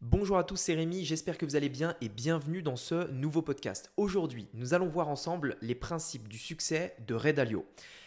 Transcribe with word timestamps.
Bonjour 0.00 0.38
à 0.38 0.44
tous, 0.44 0.54
c'est 0.54 0.74
Rémi, 0.74 1.04
j'espère 1.04 1.36
que 1.36 1.44
vous 1.44 1.56
allez 1.56 1.68
bien 1.68 1.96
et 2.00 2.08
bienvenue 2.08 2.62
dans 2.62 2.76
ce 2.76 3.10
nouveau 3.10 3.42
podcast. 3.42 3.90
Aujourd'hui, 3.96 4.46
nous 4.54 4.72
allons 4.72 4.86
voir 4.86 5.08
ensemble 5.08 5.56
les 5.60 5.74
principes 5.74 6.28
du 6.28 6.38
succès 6.38 6.94
de 7.08 7.16
Ray 7.16 7.34
Dalio. 7.34 7.66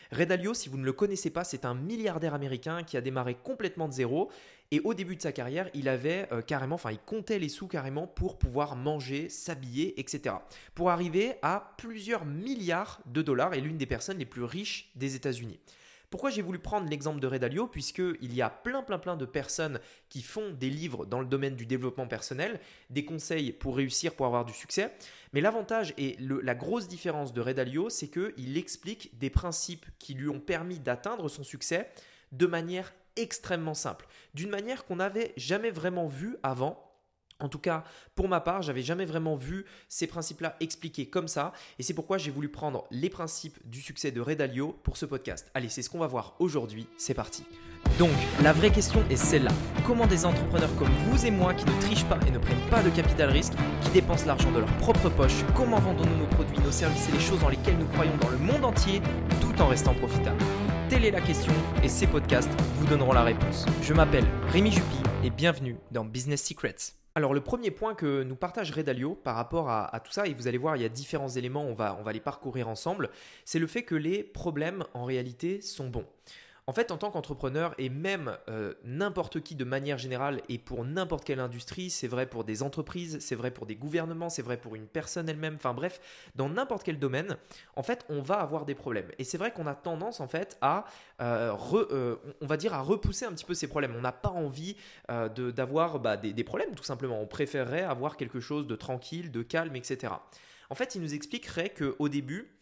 Ray 0.09 0.25
Dalio, 0.25 0.53
si 0.53 0.69
vous 0.69 0.77
ne 0.77 0.85
le 0.85 0.93
connaissez 0.93 1.31
pas, 1.31 1.43
c'est 1.43 1.65
un 1.65 1.75
milliardaire 1.75 2.33
américain 2.33 2.83
qui 2.83 2.95
a 2.95 3.01
démarré 3.01 3.35
complètement 3.35 3.89
de 3.89 3.93
zéro 3.93 4.31
et 4.71 4.79
au 4.85 4.93
début 4.93 5.17
de 5.17 5.21
sa 5.21 5.33
carrière, 5.33 5.69
il 5.73 5.89
avait 5.89 6.29
euh, 6.31 6.41
carrément, 6.41 6.75
enfin 6.75 6.91
il 6.91 6.99
comptait 6.99 7.39
les 7.39 7.49
sous 7.49 7.67
carrément 7.67 8.07
pour 8.07 8.39
pouvoir 8.39 8.77
manger, 8.77 9.27
s'habiller, 9.27 9.99
etc. 9.99 10.35
Pour 10.75 10.91
arriver 10.91 11.33
à 11.41 11.73
plusieurs 11.77 12.23
milliards 12.23 13.01
de 13.05 13.21
dollars 13.21 13.53
et 13.53 13.59
l'une 13.59 13.77
des 13.77 13.85
personnes 13.85 14.17
les 14.17 14.25
plus 14.25 14.45
riches 14.45 14.91
des 14.95 15.15
États-Unis. 15.17 15.59
Pourquoi 16.11 16.29
j'ai 16.29 16.41
voulu 16.41 16.59
prendre 16.59 16.89
l'exemple 16.89 17.21
de 17.21 17.27
Redalio 17.27 17.67
Puisqu'il 17.67 18.33
y 18.35 18.41
a 18.41 18.49
plein, 18.49 18.83
plein, 18.83 18.99
plein 18.99 19.15
de 19.15 19.25
personnes 19.25 19.79
qui 20.09 20.21
font 20.21 20.51
des 20.51 20.69
livres 20.69 21.05
dans 21.05 21.21
le 21.21 21.25
domaine 21.25 21.55
du 21.55 21.65
développement 21.65 22.05
personnel, 22.05 22.59
des 22.89 23.05
conseils 23.05 23.53
pour 23.53 23.77
réussir, 23.77 24.13
pour 24.13 24.25
avoir 24.25 24.43
du 24.43 24.51
succès. 24.51 24.93
Mais 25.31 25.39
l'avantage 25.39 25.93
et 25.97 26.17
la 26.19 26.53
grosse 26.53 26.89
différence 26.89 27.31
de 27.31 27.39
Redalio, 27.39 27.89
c'est 27.89 28.09
qu'il 28.09 28.57
explique 28.57 29.17
des 29.19 29.29
principes 29.29 29.85
qui 29.99 30.13
lui 30.13 30.27
ont 30.27 30.41
permis 30.41 30.79
d'atteindre 30.79 31.29
son 31.29 31.45
succès 31.45 31.89
de 32.33 32.45
manière 32.45 32.93
extrêmement 33.15 33.73
simple, 33.73 34.05
d'une 34.33 34.49
manière 34.49 34.83
qu'on 34.83 34.97
n'avait 34.97 35.33
jamais 35.37 35.71
vraiment 35.71 36.07
vue 36.07 36.35
avant 36.43 36.90
en 37.41 37.49
tout 37.49 37.59
cas, 37.59 37.83
pour 38.15 38.27
ma 38.27 38.39
part, 38.39 38.61
j'avais 38.61 38.83
jamais 38.83 39.05
vraiment 39.05 39.35
vu 39.35 39.65
ces 39.89 40.07
principes-là 40.07 40.55
expliqués 40.59 41.07
comme 41.07 41.27
ça, 41.27 41.53
et 41.79 41.83
c'est 41.83 41.93
pourquoi 41.93 42.17
j'ai 42.17 42.31
voulu 42.31 42.49
prendre 42.49 42.85
les 42.91 43.09
principes 43.09 43.57
du 43.65 43.81
succès 43.81 44.11
de 44.11 44.21
Redalio 44.21 44.79
pour 44.83 44.97
ce 44.97 45.05
podcast. 45.05 45.49
Allez, 45.53 45.69
c'est 45.69 45.81
ce 45.81 45.89
qu'on 45.89 45.99
va 45.99 46.07
voir 46.07 46.35
aujourd'hui, 46.39 46.87
c'est 46.97 47.13
parti. 47.13 47.43
Donc, 47.97 48.11
la 48.41 48.53
vraie 48.53 48.71
question 48.71 49.03
est 49.09 49.15
celle-là. 49.15 49.51
Comment 49.85 50.07
des 50.07 50.25
entrepreneurs 50.25 50.73
comme 50.75 50.91
vous 51.05 51.25
et 51.25 51.31
moi 51.31 51.53
qui 51.53 51.65
ne 51.65 51.81
trichent 51.81 52.05
pas 52.05 52.19
et 52.27 52.31
ne 52.31 52.37
prennent 52.37 52.69
pas 52.69 52.83
de 52.83 52.89
capital 52.89 53.29
risque, 53.29 53.53
qui 53.81 53.89
dépensent 53.89 54.25
l'argent 54.25 54.51
de 54.51 54.59
leur 54.59 54.77
propre 54.77 55.09
poche, 55.09 55.43
comment 55.55 55.79
vendons-nous 55.79 56.17
nos 56.17 56.27
produits, 56.27 56.59
nos 56.59 56.71
services 56.71 57.09
et 57.09 57.11
les 57.11 57.19
choses 57.19 57.41
dans 57.41 57.49
lesquelles 57.49 57.77
nous 57.77 57.87
croyons 57.87 58.15
dans 58.17 58.29
le 58.29 58.37
monde 58.37 58.65
entier, 58.65 59.01
tout 59.41 59.61
en 59.61 59.67
restant 59.67 59.93
profitables? 59.95 60.43
Telle 60.89 61.05
est 61.05 61.11
la 61.11 61.21
question, 61.21 61.53
et 61.83 61.89
ces 61.89 62.07
podcasts 62.07 62.51
vous 62.75 62.87
donneront 62.87 63.13
la 63.13 63.23
réponse. 63.23 63.65
Je 63.81 63.93
m'appelle 63.93 64.25
Rémi 64.49 64.71
Jupy, 64.71 64.97
et 65.23 65.29
bienvenue 65.29 65.77
dans 65.91 66.05
Business 66.05 66.43
Secrets. 66.43 67.00
Alors 67.13 67.33
le 67.33 67.41
premier 67.41 67.71
point 67.71 67.93
que 67.93 68.23
nous 68.23 68.37
partage 68.37 68.71
Redalio 68.71 69.15
par 69.15 69.35
rapport 69.35 69.69
à, 69.69 69.99
tout 69.99 70.13
ça, 70.13 70.27
et 70.27 70.33
vous 70.33 70.47
allez 70.47 70.57
voir, 70.57 70.77
il 70.77 70.81
y 70.81 70.85
a 70.85 70.89
différents 70.89 71.27
éléments, 71.27 71.65
on 71.65 71.73
va, 71.73 71.97
on 71.99 72.03
va 72.03 72.13
les 72.13 72.21
parcourir 72.21 72.69
ensemble, 72.69 73.09
c'est 73.43 73.59
le 73.59 73.67
fait 73.67 73.83
que 73.83 73.95
les 73.95 74.23
problèmes 74.23 74.85
en 74.93 75.03
réalité 75.03 75.61
sont 75.61 75.89
bons. 75.89 76.05
En 76.71 76.73
fait, 76.73 76.91
en 76.91 76.97
tant 76.97 77.11
qu'entrepreneur, 77.11 77.75
et 77.79 77.89
même 77.89 78.37
euh, 78.47 78.75
n'importe 78.85 79.41
qui 79.41 79.55
de 79.55 79.65
manière 79.65 79.97
générale, 79.97 80.41
et 80.47 80.57
pour 80.57 80.85
n'importe 80.85 81.25
quelle 81.25 81.41
industrie, 81.41 81.89
c'est 81.89 82.07
vrai 82.07 82.27
pour 82.27 82.45
des 82.45 82.63
entreprises, 82.63 83.19
c'est 83.19 83.35
vrai 83.35 83.51
pour 83.51 83.65
des 83.65 83.75
gouvernements, 83.75 84.29
c'est 84.29 84.41
vrai 84.41 84.55
pour 84.55 84.75
une 84.75 84.87
personne 84.87 85.27
elle-même, 85.27 85.55
enfin 85.55 85.73
bref, 85.73 85.99
dans 86.35 86.47
n'importe 86.47 86.83
quel 86.83 86.97
domaine, 86.97 87.35
en 87.75 87.83
fait, 87.83 88.05
on 88.07 88.21
va 88.21 88.35
avoir 88.35 88.63
des 88.63 88.73
problèmes. 88.73 89.09
Et 89.19 89.25
c'est 89.25 89.37
vrai 89.37 89.51
qu'on 89.51 89.67
a 89.67 89.75
tendance, 89.75 90.21
en 90.21 90.29
fait, 90.29 90.57
à, 90.61 90.85
euh, 91.21 91.53
euh, 91.73 92.15
on 92.39 92.45
va 92.45 92.55
dire, 92.55 92.73
à 92.73 92.79
repousser 92.79 93.25
un 93.25 93.33
petit 93.33 93.43
peu 93.43 93.53
ces 93.53 93.67
problèmes. 93.67 93.93
On 93.97 94.01
n'a 94.01 94.13
pas 94.13 94.29
envie 94.29 94.77
d'avoir 95.09 95.99
bah, 95.99 96.15
des, 96.15 96.31
des 96.31 96.43
problèmes, 96.45 96.73
tout 96.73 96.85
simplement. 96.85 97.19
On 97.19 97.27
préférerait 97.27 97.83
avoir 97.83 98.15
quelque 98.15 98.39
chose 98.39 98.65
de 98.65 98.77
tranquille, 98.77 99.29
de 99.29 99.41
calme, 99.41 99.75
etc. 99.75 100.13
En 100.69 100.75
fait, 100.75 100.95
il 100.95 101.01
nous 101.01 101.13
expliquerait 101.13 101.73
qu'au 101.73 102.07
début, 102.07 102.60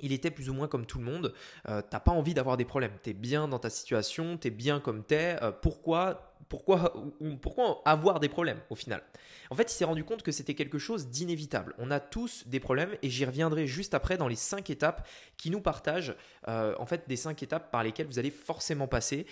il 0.00 0.12
était 0.12 0.30
plus 0.30 0.48
ou 0.50 0.54
moins 0.54 0.68
comme 0.68 0.86
tout 0.86 0.98
le 0.98 1.04
monde. 1.04 1.34
Euh, 1.68 1.82
t'as 1.88 2.00
pas 2.00 2.12
envie 2.12 2.34
d'avoir 2.34 2.56
des 2.56 2.64
problèmes. 2.64 2.92
T'es 3.02 3.12
bien 3.12 3.48
dans 3.48 3.58
ta 3.58 3.70
situation, 3.70 4.36
t'es 4.36 4.50
bien 4.50 4.80
comme 4.80 5.04
t'es. 5.04 5.36
Euh, 5.42 5.52
pourquoi, 5.52 6.34
pourquoi, 6.48 6.94
pourquoi 7.42 7.82
avoir 7.84 8.20
des 8.20 8.28
problèmes 8.28 8.60
au 8.70 8.74
final? 8.74 9.02
En 9.50 9.54
fait, 9.54 9.72
il 9.72 9.74
s'est 9.74 9.84
rendu 9.84 10.04
compte 10.04 10.22
que 10.22 10.32
c'était 10.32 10.54
quelque 10.54 10.78
chose 10.78 11.08
d'inévitable. 11.08 11.74
On 11.78 11.90
a 11.90 12.00
tous 12.00 12.46
des 12.46 12.60
problèmes 12.60 12.94
et 13.02 13.10
j'y 13.10 13.24
reviendrai 13.24 13.66
juste 13.66 13.94
après 13.94 14.16
dans 14.16 14.28
les 14.28 14.36
cinq 14.36 14.70
étapes 14.70 15.06
qui 15.36 15.50
nous 15.50 15.60
partagent, 15.60 16.14
euh, 16.48 16.74
en 16.78 16.86
fait, 16.86 17.08
des 17.08 17.16
cinq 17.16 17.42
étapes 17.42 17.70
par 17.70 17.82
lesquelles 17.82 18.06
vous 18.06 18.18
allez 18.18 18.30
forcément 18.30 18.88
passer 18.88 19.26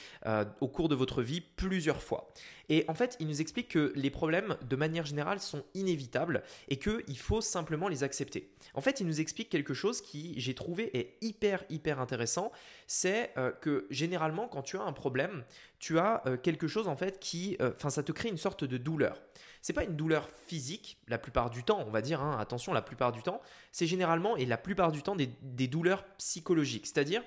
au 0.60 0.68
cours 0.68 0.88
de 0.88 0.94
votre 0.94 1.22
vie 1.22 1.40
plusieurs 1.40 2.02
fois. 2.02 2.32
Et 2.68 2.84
en 2.88 2.94
fait, 2.94 3.16
il 3.20 3.26
nous 3.26 3.40
explique 3.40 3.68
que 3.68 3.92
les 3.94 4.10
problèmes, 4.10 4.56
de 4.68 4.76
manière 4.76 5.06
générale, 5.06 5.40
sont 5.40 5.64
inévitables 5.74 6.42
et 6.68 6.78
qu'il 6.78 7.18
faut 7.18 7.40
simplement 7.40 7.88
les 7.88 8.02
accepter. 8.02 8.50
En 8.74 8.80
fait, 8.80 9.00
il 9.00 9.06
nous 9.06 9.20
explique 9.20 9.48
quelque 9.48 9.74
chose 9.74 10.00
qui, 10.00 10.34
j'ai 10.38 10.54
trouvé, 10.54 10.96
est 10.98 11.16
hyper, 11.20 11.64
hyper 11.70 12.00
intéressant. 12.00 12.50
C'est 12.86 13.32
euh, 13.36 13.52
que 13.52 13.86
généralement, 13.90 14.48
quand 14.48 14.62
tu 14.62 14.76
as 14.76 14.82
un 14.82 14.92
problème, 14.92 15.44
tu 15.78 15.98
as 15.98 16.22
euh, 16.26 16.36
quelque 16.36 16.66
chose, 16.66 16.88
en 16.88 16.96
fait, 16.96 17.20
qui, 17.20 17.56
euh, 17.60 17.72
enfin, 17.76 17.90
ça 17.90 18.02
te 18.02 18.12
crée 18.12 18.28
une 18.28 18.38
sorte 18.38 18.64
de 18.64 18.76
douleur. 18.76 19.22
C'est 19.62 19.72
pas 19.72 19.84
une 19.84 19.96
douleur 19.96 20.28
physique, 20.46 20.98
la 21.08 21.18
plupart 21.18 21.50
du 21.50 21.64
temps, 21.64 21.82
on 21.86 21.90
va 21.90 22.00
dire, 22.00 22.20
hein, 22.20 22.36
attention, 22.38 22.72
la 22.72 22.82
plupart 22.82 23.12
du 23.12 23.22
temps, 23.22 23.40
c'est 23.72 23.86
généralement 23.86 24.36
et 24.36 24.46
la 24.46 24.58
plupart 24.58 24.92
du 24.92 25.02
temps 25.02 25.16
des, 25.16 25.28
des 25.42 25.66
douleurs 25.66 26.04
psychologiques. 26.18 26.86
C'est-à-dire, 26.86 27.22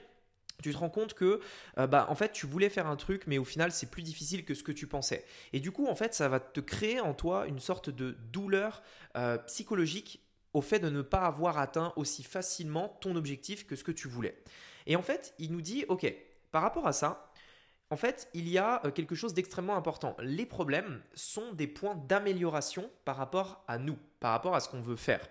tu 0.62 0.72
te 0.72 0.78
rends 0.78 0.90
compte 0.90 1.14
que 1.14 1.40
euh, 1.78 1.88
bah, 1.88 2.08
en 2.10 2.16
fait 2.16 2.32
tu 2.32 2.46
voulais 2.46 2.70
faire 2.70 2.88
un 2.88 2.96
truc 2.96 3.24
mais 3.28 3.38
au 3.38 3.44
final 3.44 3.72
c'est 3.72 3.90
plus 3.90 4.04
difficile 4.04 4.46
que 4.46 4.54
ce 4.54 4.64
que 4.64 4.72
tu 4.72 4.88
pensais. 4.88 5.26
Et 5.54 5.60
du 5.60 5.72
coup 5.72 5.88
en 5.88 5.96
fait 5.96 6.14
ça 6.14 6.30
va 6.30 6.40
te 6.40 6.60
créer 6.60 7.00
en 7.00 7.14
toi 7.14 7.48
une 7.48 7.60
sorte 7.60 7.90
de 7.90 8.18
douleur 8.32 8.82
euh, 9.16 9.38
psychologique 9.40 10.22
au 10.54 10.62
fait 10.62 10.80
de 10.80 10.90
ne 10.90 11.02
pas 11.02 11.22
avoir 11.22 11.58
atteint 11.58 11.94
aussi 11.96 12.24
facilement 12.24 12.98
ton 13.02 13.16
objectif 13.16 13.68
que 13.68 13.76
ce 13.76 13.84
que 13.84 13.92
tu 13.92 14.08
voulais. 14.08 14.42
Et 14.88 14.96
en 14.96 15.04
fait 15.04 15.34
il 15.40 15.52
nous 15.52 15.62
dit 15.62 15.86
ok 15.88 16.14
par 16.52 16.62
rapport 16.62 16.88
à 16.88 16.94
ça 16.94 17.29
en 17.92 17.96
fait, 17.96 18.30
il 18.34 18.48
y 18.48 18.58
a 18.58 18.86
euh, 18.86 18.92
quelque 18.92 19.16
chose 19.16 19.34
d'extrêmement 19.34 19.76
important. 19.76 20.16
Les 20.22 20.46
problèmes 20.46 21.02
sont 21.14 21.54
des 21.54 21.68
points 21.68 21.96
d'amélioration 22.08 22.90
par 23.06 23.18
rapport 23.18 23.64
à 23.68 23.78
nous, 23.78 23.98
par 24.20 24.32
rapport 24.32 24.56
à 24.56 24.60
ce 24.60 24.70
qu'on 24.70 24.82
veut 24.82 24.96
faire. 24.96 25.28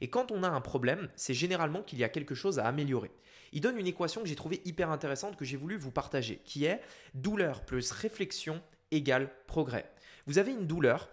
Et 0.00 0.10
quand 0.10 0.30
on 0.30 0.42
a 0.42 0.48
un 0.48 0.60
problème, 0.60 1.08
c'est 1.16 1.34
généralement 1.34 1.82
qu'il 1.82 1.98
y 1.98 2.04
a 2.04 2.08
quelque 2.08 2.34
chose 2.34 2.58
à 2.58 2.66
améliorer 2.66 3.10
il 3.52 3.60
donne 3.60 3.78
une 3.78 3.86
équation 3.86 4.22
que 4.22 4.28
j'ai 4.28 4.34
trouvée 4.34 4.62
hyper 4.64 4.90
intéressante 4.90 5.36
que 5.36 5.44
j'ai 5.44 5.56
voulu 5.56 5.76
vous 5.76 5.90
partager, 5.90 6.40
qui 6.44 6.64
est 6.64 6.80
douleur 7.14 7.64
plus 7.64 7.92
réflexion 7.92 8.62
égale 8.90 9.30
progrès. 9.46 9.90
Vous 10.26 10.38
avez 10.38 10.52
une 10.52 10.66
douleur 10.66 11.08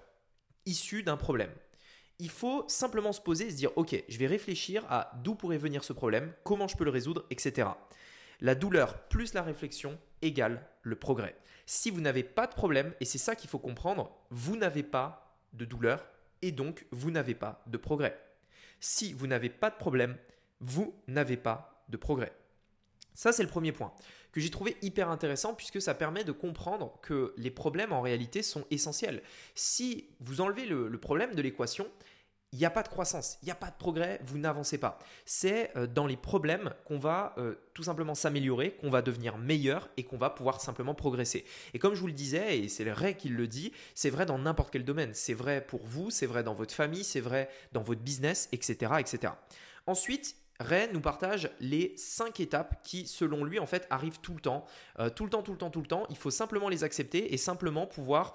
issue 0.66 1.04
d'un 1.04 1.18
problème. 1.18 1.52
Il 2.18 2.30
faut 2.30 2.66
simplement 2.68 3.14
se 3.14 3.22
poser 3.22 3.48
et 3.48 3.52
se 3.52 3.56
dire, 3.56 3.72
ok, 3.78 4.04
je 4.08 4.18
vais 4.18 4.28
réfléchir 4.28 4.86
à 4.90 5.12
d'où 5.24 5.36
pourrait 5.36 5.58
venir 5.58 5.84
ce 5.84 5.94
problème, 5.94 6.34
comment 6.44 6.68
je 6.68 6.76
peux 6.76 6.84
le 6.84 6.90
résoudre, 6.90 7.26
etc. 7.30 7.70
La 8.42 8.56
douleur 8.56 9.08
plus 9.08 9.34
la 9.34 9.42
réflexion 9.42 9.98
égale 10.22 10.66
progrès. 10.96 11.36
Si 11.66 11.92
vous 11.92 12.02
n'avez 12.02 12.24
pas 12.24 12.48
de 12.48 12.54
problème, 12.54 12.94
et 13.00 13.06
c'est 13.06 13.18
ça 13.18 13.36
qu'il 13.36 13.50
faut 13.50 13.60
comprendre, 13.60 14.12
vous 14.30 14.56
n'avez 14.56 14.84
pas 14.84 15.38
de 15.54 15.66
douleur 15.66 16.06
et 16.42 16.52
donc 16.52 16.86
vous 16.92 17.12
n'avez 17.12 17.36
pas 17.36 17.64
de 17.68 17.78
progrès. 17.78 18.20
Si 18.80 19.14
vous 19.14 19.28
n'avez 19.28 19.50
pas 19.50 19.70
de 19.70 19.76
problème, 19.76 20.18
vous 20.62 20.96
n'avez 21.08 21.38
pas 21.38 21.84
de 21.90 21.98
progrès. 21.98 22.34
Ça, 23.14 23.32
c'est 23.32 23.44
le 23.44 23.50
premier 23.50 23.72
point 23.72 23.94
que 24.32 24.40
j'ai 24.40 24.50
trouvé 24.50 24.78
hyper 24.82 25.10
intéressant 25.10 25.54
puisque 25.54 25.82
ça 25.82 25.94
permet 25.94 26.24
de 26.24 26.32
comprendre 26.32 27.00
que 27.02 27.34
les 27.38 27.52
problèmes 27.52 27.92
en 27.92 28.02
réalité 28.02 28.44
sont 28.44 28.66
essentiels. 28.72 29.24
Si 29.56 30.08
vous 30.20 30.42
enlevez 30.42 30.66
le, 30.66 30.98
problème 31.00 31.36
de 31.36 31.42
l'équation, 31.42 31.88
il 32.52 32.58
n'y 32.58 32.66
a 32.66 32.72
pas 32.72 32.82
de 32.82 32.88
croissance, 32.88 33.38
il 33.44 33.46
n'y 33.46 33.52
a 33.52 33.56
pas 33.56 33.70
de 33.70 33.78
progrès, 33.78 34.20
vous 34.26 34.40
n'avancez 34.40 34.80
pas. 34.80 34.98
C'est 35.26 35.76
euh, 35.78 35.86
dans 35.86 36.08
les 36.08 36.18
problèmes 36.18 36.74
qu'on 36.86 36.98
va 36.98 37.36
euh, 37.38 37.56
tout 37.76 37.84
simplement 37.84 38.16
s'améliorer, 38.16 38.72
qu'on 38.72 38.90
va 38.90 39.04
devenir 39.04 39.38
meilleur 39.38 39.88
et 39.98 40.04
qu'on 40.04 40.18
va 40.18 40.32
pouvoir 40.32 40.60
simplement 40.60 40.96
progresser. 40.96 41.46
Et 41.76 41.80
comme 41.80 41.94
je 41.94 42.02
vous 42.02 42.08
le 42.08 42.14
disais, 42.14 42.58
et 42.58 42.68
c'est 42.68 42.84
le 42.84 42.94
Ray 42.94 43.16
qui 43.16 43.30
le 43.30 43.48
dit, 43.48 43.72
c'est 43.94 44.10
vrai 44.10 44.26
dans 44.26 44.40
n'importe 44.40 44.72
quel 44.72 44.84
domaine. 44.84 45.14
C'est 45.14 45.36
vrai 45.36 45.62
pour 45.64 45.86
vous, 45.86 46.10
c'est 46.10 46.26
vrai 46.26 46.44
dans 46.44 46.56
votre 46.56 46.74
famille, 46.74 47.04
c'est 47.04 47.20
vrai 47.20 47.50
dans 47.72 47.84
votre 47.84 48.02
business, 48.02 48.50
etc. 48.52 48.94
etc. 48.98 49.34
Ensuite, 49.86 50.36
Ray 50.60 50.90
nous 50.92 51.02
partage 51.02 51.52
les 51.60 51.94
cinq 51.98 52.40
étapes 52.40 52.82
qui, 52.84 53.06
selon 53.06 53.44
lui, 53.44 53.60
en 53.60 53.68
fait, 53.68 53.86
arrivent 53.92 54.20
tout 54.22 54.34
le 54.34 54.42
temps, 54.42 54.66
euh, 54.98 55.12
tout 55.12 55.24
le 55.24 55.30
temps, 55.30 55.44
tout 55.44 55.52
le 55.52 55.58
temps, 55.58 55.70
tout 55.70 55.82
le 55.82 55.88
temps. 55.88 56.06
Il 56.10 56.18
faut 56.18 56.32
simplement 56.32 56.68
les 56.68 56.84
accepter 56.84 57.32
et 57.32 57.38
simplement 57.38 57.86
pouvoir 57.86 58.34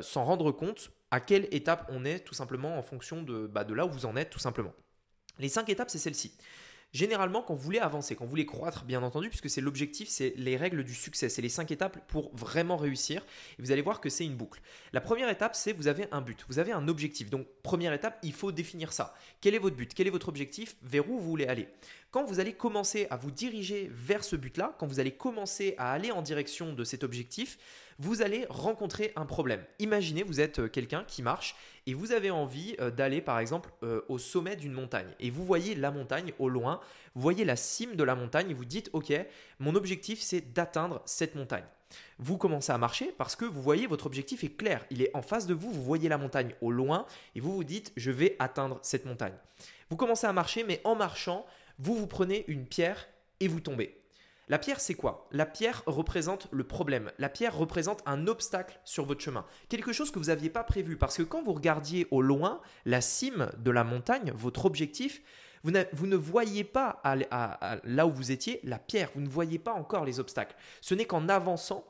s'en 0.00 0.24
rendre 0.24 0.52
compte 0.52 0.90
à 1.12 1.20
quelle 1.20 1.46
étape 1.50 1.86
on 1.90 2.06
est, 2.06 2.20
tout 2.20 2.34
simplement 2.34 2.78
en 2.78 2.82
fonction 2.82 3.22
de, 3.22 3.46
bah, 3.46 3.64
de 3.64 3.74
là 3.74 3.84
où 3.84 3.90
vous 3.90 4.06
en 4.06 4.16
êtes, 4.16 4.30
tout 4.30 4.38
simplement. 4.38 4.72
Les 5.38 5.50
cinq 5.50 5.68
étapes, 5.68 5.90
c'est 5.90 5.98
celle-ci. 5.98 6.32
Généralement, 6.92 7.42
quand 7.42 7.54
vous 7.54 7.62
voulez 7.62 7.78
avancer, 7.78 8.14
quand 8.16 8.24
vous 8.24 8.30
voulez 8.30 8.46
croître, 8.46 8.84
bien 8.84 9.02
entendu, 9.02 9.28
puisque 9.28 9.48
c'est 9.48 9.60
l'objectif, 9.60 10.08
c'est 10.08 10.32
les 10.36 10.56
règles 10.56 10.84
du 10.84 10.94
succès, 10.94 11.28
c'est 11.28 11.40
les 11.42 11.48
cinq 11.50 11.70
étapes 11.70 12.06
pour 12.08 12.34
vraiment 12.34 12.76
réussir. 12.76 13.24
Vous 13.58 13.72
allez 13.72 13.82
voir 13.82 14.00
que 14.00 14.08
c'est 14.08 14.24
une 14.24 14.36
boucle. 14.36 14.60
La 14.92 15.02
première 15.02 15.28
étape, 15.28 15.54
c'est 15.54 15.72
vous 15.72 15.86
avez 15.88 16.06
un 16.12 16.22
but, 16.22 16.44
vous 16.48 16.58
avez 16.58 16.72
un 16.72 16.88
objectif. 16.88 17.28
Donc, 17.28 17.46
première 17.62 17.92
étape, 17.92 18.18
il 18.22 18.32
faut 18.32 18.52
définir 18.52 18.92
ça. 18.92 19.14
Quel 19.42 19.54
est 19.54 19.58
votre 19.58 19.76
but? 19.76 19.92
Quel 19.94 20.06
est 20.06 20.10
votre 20.10 20.28
objectif? 20.28 20.76
Vers 20.82 21.08
où 21.08 21.18
vous 21.18 21.30
voulez 21.30 21.46
aller? 21.46 21.68
Quand 22.12 22.24
vous 22.24 22.40
allez 22.40 22.52
commencer 22.52 23.06
à 23.08 23.16
vous 23.16 23.30
diriger 23.30 23.90
vers 23.90 24.22
ce 24.22 24.36
but-là, 24.36 24.76
quand 24.78 24.86
vous 24.86 25.00
allez 25.00 25.12
commencer 25.12 25.74
à 25.78 25.92
aller 25.92 26.10
en 26.10 26.20
direction 26.20 26.74
de 26.74 26.84
cet 26.84 27.04
objectif, 27.04 27.56
vous 27.98 28.20
allez 28.20 28.44
rencontrer 28.50 29.14
un 29.16 29.24
problème. 29.24 29.64
Imaginez, 29.78 30.22
vous 30.22 30.38
êtes 30.38 30.58
euh, 30.58 30.68
quelqu'un 30.68 31.04
qui 31.04 31.22
marche 31.22 31.56
et 31.86 31.94
vous 31.94 32.12
avez 32.12 32.30
envie 32.30 32.76
euh, 32.80 32.90
d'aller 32.90 33.22
par 33.22 33.38
exemple 33.38 33.70
euh, 33.82 34.02
au 34.10 34.18
sommet 34.18 34.56
d'une 34.56 34.74
montagne 34.74 35.08
et 35.20 35.30
vous 35.30 35.42
voyez 35.42 35.74
la 35.74 35.90
montagne 35.90 36.34
au 36.38 36.50
loin, 36.50 36.80
vous 37.14 37.22
voyez 37.22 37.46
la 37.46 37.56
cime 37.56 37.96
de 37.96 38.04
la 38.04 38.14
montagne 38.14 38.50
et 38.50 38.54
vous 38.54 38.66
dites 38.66 38.90
OK, 38.92 39.10
mon 39.58 39.74
objectif 39.74 40.20
c'est 40.20 40.52
d'atteindre 40.52 41.00
cette 41.06 41.34
montagne. 41.34 41.64
Vous 42.18 42.36
commencez 42.36 42.72
à 42.72 42.78
marcher 42.78 43.14
parce 43.16 43.36
que 43.36 43.46
vous 43.46 43.62
voyez 43.62 43.86
votre 43.86 44.04
objectif 44.04 44.44
est 44.44 44.54
clair, 44.54 44.84
il 44.90 45.00
est 45.00 45.16
en 45.16 45.22
face 45.22 45.46
de 45.46 45.54
vous, 45.54 45.72
vous 45.72 45.82
voyez 45.82 46.10
la 46.10 46.18
montagne 46.18 46.54
au 46.60 46.70
loin 46.70 47.06
et 47.34 47.40
vous 47.40 47.54
vous 47.54 47.64
dites 47.64 47.90
je 47.96 48.10
vais 48.10 48.36
atteindre 48.38 48.80
cette 48.82 49.06
montagne. 49.06 49.34
Vous 49.88 49.96
commencez 49.96 50.26
à 50.26 50.32
marcher 50.34 50.62
mais 50.62 50.82
en 50.84 50.94
marchant, 50.94 51.46
vous 51.82 51.96
vous 51.96 52.06
prenez 52.06 52.44
une 52.46 52.64
pierre 52.64 53.08
et 53.40 53.48
vous 53.48 53.58
tombez. 53.58 54.00
La 54.48 54.60
pierre, 54.60 54.78
c'est 54.78 54.94
quoi? 54.94 55.28
La 55.32 55.46
pierre 55.46 55.82
représente 55.86 56.46
le 56.52 56.62
problème. 56.62 57.10
La 57.18 57.28
pierre 57.28 57.56
représente 57.56 58.02
un 58.06 58.28
obstacle 58.28 58.80
sur 58.84 59.04
votre 59.04 59.20
chemin. 59.20 59.44
Quelque 59.68 59.92
chose 59.92 60.12
que 60.12 60.18
vous 60.20 60.26
n'aviez 60.26 60.48
pas 60.48 60.62
prévu. 60.62 60.96
Parce 60.96 61.16
que 61.16 61.22
quand 61.24 61.42
vous 61.42 61.54
regardiez 61.54 62.06
au 62.12 62.22
loin 62.22 62.60
la 62.84 63.00
cime 63.00 63.50
de 63.58 63.70
la 63.72 63.82
montagne, 63.82 64.32
votre 64.36 64.64
objectif, 64.64 65.22
vous, 65.64 65.72
ne 65.72 66.16
voyez 66.16 66.62
pas 66.62 67.02
là 67.84 68.06
où 68.06 68.12
vous 68.12 68.30
étiez 68.30 68.60
la 68.62 68.78
pierre. 68.78 69.10
Vous 69.16 69.20
ne 69.20 69.28
voyez 69.28 69.58
pas 69.58 69.72
encore 69.72 70.04
les 70.04 70.20
obstacles. 70.20 70.54
Ce 70.80 70.94
n'est 70.94 71.06
qu'en 71.06 71.28
avançant, 71.28 71.84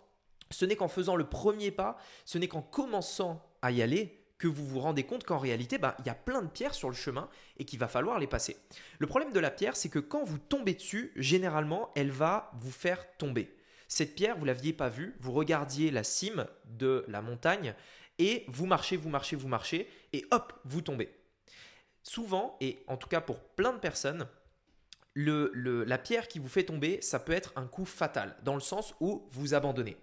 ce 0.50 0.64
n'est 0.64 0.76
qu'en 0.76 0.88
faisant 0.88 1.16
le 1.16 1.28
premier 1.28 1.70
pas, 1.70 1.98
ce 2.24 2.38
n'est 2.38 2.48
qu'en 2.48 2.62
commençant 2.62 3.42
à 3.60 3.72
y 3.72 3.82
aller 3.82 4.21
vous 4.48 4.66
vous 4.66 4.80
rendez 4.80 5.04
compte 5.04 5.24
qu'en 5.24 5.38
réalité, 5.38 5.78
ben, 5.78 5.94
il 6.00 6.06
y 6.06 6.10
a 6.10 6.14
plein 6.14 6.42
de 6.42 6.48
pierres 6.48 6.74
sur 6.74 6.88
le 6.88 6.94
chemin 6.94 7.28
et 7.58 7.64
qu'il 7.64 7.78
va 7.78 7.88
falloir 7.88 8.18
les 8.18 8.26
passer. 8.26 8.56
Le 8.98 9.06
problème 9.06 9.32
de 9.32 9.40
la 9.40 9.50
pierre, 9.50 9.76
c'est 9.76 9.88
que 9.88 9.98
quand 9.98 10.24
vous 10.24 10.38
tombez 10.38 10.74
dessus, 10.74 11.12
généralement, 11.16 11.90
elle 11.94 12.10
va 12.10 12.50
vous 12.60 12.70
faire 12.70 13.06
tomber. 13.16 13.54
Cette 13.88 14.14
pierre, 14.14 14.38
vous 14.38 14.44
l'aviez 14.44 14.72
pas 14.72 14.88
vue, 14.88 15.16
vous 15.20 15.32
regardiez 15.32 15.90
la 15.90 16.04
cime 16.04 16.46
de 16.64 17.04
la 17.08 17.20
montagne 17.20 17.74
et 18.18 18.44
vous 18.48 18.66
marchez, 18.66 18.96
vous 18.96 19.10
marchez, 19.10 19.36
vous 19.36 19.48
marchez 19.48 19.88
et 20.12 20.24
hop, 20.30 20.52
vous 20.64 20.80
tombez. 20.80 21.14
Souvent, 22.02 22.56
et 22.60 22.82
en 22.88 22.96
tout 22.96 23.08
cas 23.08 23.20
pour 23.20 23.38
plein 23.38 23.72
de 23.72 23.78
personnes, 23.78 24.26
la 25.14 25.98
pierre 25.98 26.26
qui 26.26 26.38
vous 26.38 26.48
fait 26.48 26.64
tomber, 26.64 27.02
ça 27.02 27.18
peut 27.18 27.32
être 27.32 27.52
un 27.56 27.66
coup 27.66 27.84
fatal, 27.84 28.36
dans 28.44 28.54
le 28.54 28.60
sens 28.60 28.94
où 29.00 29.28
vous 29.30 29.54
abandonnez. 29.54 29.96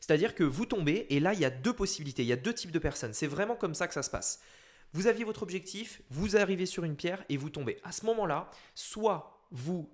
C'est-à-dire 0.00 0.34
que 0.34 0.44
vous 0.44 0.66
tombez 0.66 1.06
et 1.10 1.20
là, 1.20 1.34
il 1.34 1.40
y 1.40 1.44
a 1.44 1.50
deux 1.50 1.72
possibilités, 1.72 2.22
il 2.22 2.28
y 2.28 2.32
a 2.32 2.36
deux 2.36 2.54
types 2.54 2.72
de 2.72 2.78
personnes. 2.78 3.12
C'est 3.12 3.26
vraiment 3.26 3.54
comme 3.54 3.74
ça 3.74 3.86
que 3.86 3.94
ça 3.94 4.02
se 4.02 4.10
passe. 4.10 4.40
Vous 4.92 5.06
aviez 5.06 5.24
votre 5.24 5.42
objectif, 5.42 6.02
vous 6.10 6.36
arrivez 6.36 6.66
sur 6.66 6.84
une 6.84 6.96
pierre 6.96 7.24
et 7.28 7.36
vous 7.36 7.50
tombez. 7.50 7.78
À 7.84 7.92
ce 7.92 8.04
moment-là, 8.06 8.50
soit 8.74 9.46
vous 9.52 9.88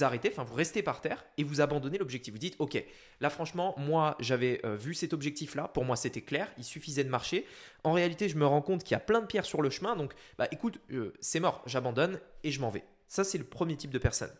arrêtez, 0.00 0.30
enfin 0.30 0.44
vous 0.44 0.54
restez 0.54 0.82
par 0.82 1.00
terre 1.00 1.24
et 1.36 1.44
vous 1.44 1.60
abandonnez 1.60 1.98
l'objectif. 1.98 2.32
Vous 2.32 2.38
dites, 2.38 2.56
ok, 2.58 2.82
là 3.20 3.30
franchement, 3.30 3.74
moi 3.76 4.16
j'avais 4.20 4.60
euh, 4.64 4.76
vu 4.76 4.94
cet 4.94 5.12
objectif-là, 5.12 5.68
pour 5.68 5.84
moi 5.84 5.96
c'était 5.96 6.22
clair, 6.22 6.48
il 6.58 6.64
suffisait 6.64 7.04
de 7.04 7.08
marcher. 7.08 7.46
En 7.84 7.92
réalité, 7.92 8.28
je 8.28 8.36
me 8.36 8.46
rends 8.46 8.62
compte 8.62 8.84
qu'il 8.84 8.92
y 8.92 8.96
a 8.96 9.00
plein 9.00 9.20
de 9.20 9.26
pierres 9.26 9.44
sur 9.44 9.62
le 9.62 9.70
chemin, 9.70 9.96
donc 9.96 10.12
bah 10.38 10.48
écoute, 10.50 10.80
euh, 10.92 11.12
c'est 11.20 11.40
mort, 11.40 11.62
j'abandonne 11.66 12.20
et 12.44 12.50
je 12.50 12.60
m'en 12.60 12.70
vais. 12.70 12.84
Ça 13.08 13.24
c'est 13.24 13.38
le 13.38 13.44
premier 13.44 13.76
type 13.76 13.90
de 13.90 13.98
personne. 13.98 14.32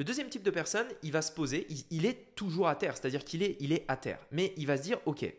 Le 0.00 0.04
deuxième 0.04 0.30
type 0.30 0.42
de 0.42 0.50
personne, 0.50 0.86
il 1.02 1.12
va 1.12 1.20
se 1.20 1.30
poser, 1.30 1.66
il, 1.90 2.06
est 2.06 2.34
toujours 2.34 2.68
à 2.68 2.74
terre, 2.74 2.96
c'est-à-dire 2.96 3.22
qu'il 3.22 3.42
est, 3.42 3.84
à 3.86 3.98
terre. 3.98 4.26
Mais 4.30 4.54
il 4.56 4.66
va 4.66 4.78
se 4.78 4.82
dire, 4.82 4.98
ok, 5.04 5.30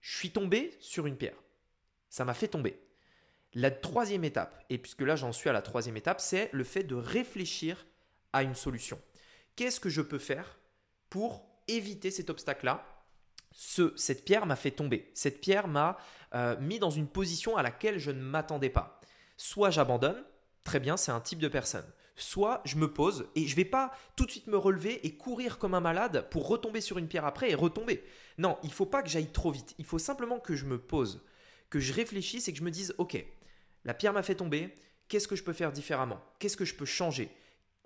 je 0.00 0.16
suis 0.16 0.30
tombé 0.30 0.74
sur 0.80 1.06
une 1.06 1.18
pierre. 1.18 1.36
Ça 2.08 2.24
m'a 2.24 2.32
fait 2.32 2.48
tomber. 2.48 2.80
La 3.52 3.70
troisième 3.70 4.24
étape, 4.24 4.64
et 4.70 4.78
puisque 4.78 5.02
là 5.02 5.16
j'en 5.16 5.32
suis 5.32 5.50
à 5.50 5.52
la 5.52 5.60
troisième 5.60 5.98
étape, 5.98 6.22
c'est 6.22 6.48
le 6.54 6.64
fait 6.64 6.84
de 6.84 6.94
réfléchir 6.94 7.84
à 8.32 8.42
une 8.42 8.54
solution. 8.54 8.98
Qu'est-ce 9.54 9.80
que 9.80 9.90
je 9.90 10.00
peux 10.00 10.18
faire 10.18 10.58
pour 11.10 11.46
éviter 11.68 12.10
cet 12.10 12.30
obstacle-là? 12.30 12.86
Ce, 13.52 13.92
Cette 13.98 14.24
pierre 14.24 14.46
m'a 14.46 14.56
fait 14.56 14.70
tomber. 14.70 15.10
Cette 15.12 15.42
pierre 15.42 15.68
m'a 15.68 15.98
euh, 16.34 16.58
mis 16.58 16.78
dans 16.78 16.88
une 16.88 17.06
position 17.06 17.58
à 17.58 17.62
laquelle 17.62 17.98
je 17.98 18.12
ne 18.12 18.22
m'attendais 18.22 18.70
pas. 18.70 18.98
Soit 19.36 19.68
j'abandonne, 19.68 20.24
très 20.62 20.80
bien, 20.80 20.96
c'est 20.96 21.12
un 21.12 21.20
type 21.20 21.38
de 21.38 21.48
personne 21.48 21.84
soit 22.16 22.62
je 22.64 22.76
me 22.76 22.92
pose 22.92 23.28
et 23.34 23.46
je 23.46 23.56
vais 23.56 23.64
pas 23.64 23.92
tout 24.16 24.26
de 24.26 24.30
suite 24.30 24.46
me 24.46 24.56
relever 24.56 25.06
et 25.06 25.16
courir 25.16 25.58
comme 25.58 25.74
un 25.74 25.80
malade 25.80 26.28
pour 26.30 26.48
retomber 26.48 26.80
sur 26.80 26.98
une 26.98 27.08
pierre 27.08 27.24
après 27.24 27.50
et 27.50 27.54
retomber. 27.54 28.04
Non, 28.38 28.58
il 28.62 28.72
faut 28.72 28.86
pas 28.86 29.02
que 29.02 29.08
j'aille 29.08 29.32
trop 29.32 29.50
vite. 29.50 29.74
Il 29.78 29.84
faut 29.84 29.98
simplement 29.98 30.38
que 30.38 30.54
je 30.54 30.64
me 30.64 30.78
pose, 30.78 31.24
que 31.70 31.80
je 31.80 31.92
réfléchisse 31.92 32.48
et 32.48 32.52
que 32.52 32.58
je 32.58 32.64
me 32.64 32.70
dise 32.70 32.94
OK, 32.98 33.24
la 33.84 33.94
pierre 33.94 34.12
m'a 34.12 34.22
fait 34.22 34.36
tomber, 34.36 34.74
qu'est-ce 35.08 35.28
que 35.28 35.36
je 35.36 35.42
peux 35.42 35.52
faire 35.52 35.72
différemment? 35.72 36.20
Qu'est-ce 36.38 36.56
que 36.56 36.64
je 36.64 36.74
peux 36.74 36.84
changer? 36.84 37.30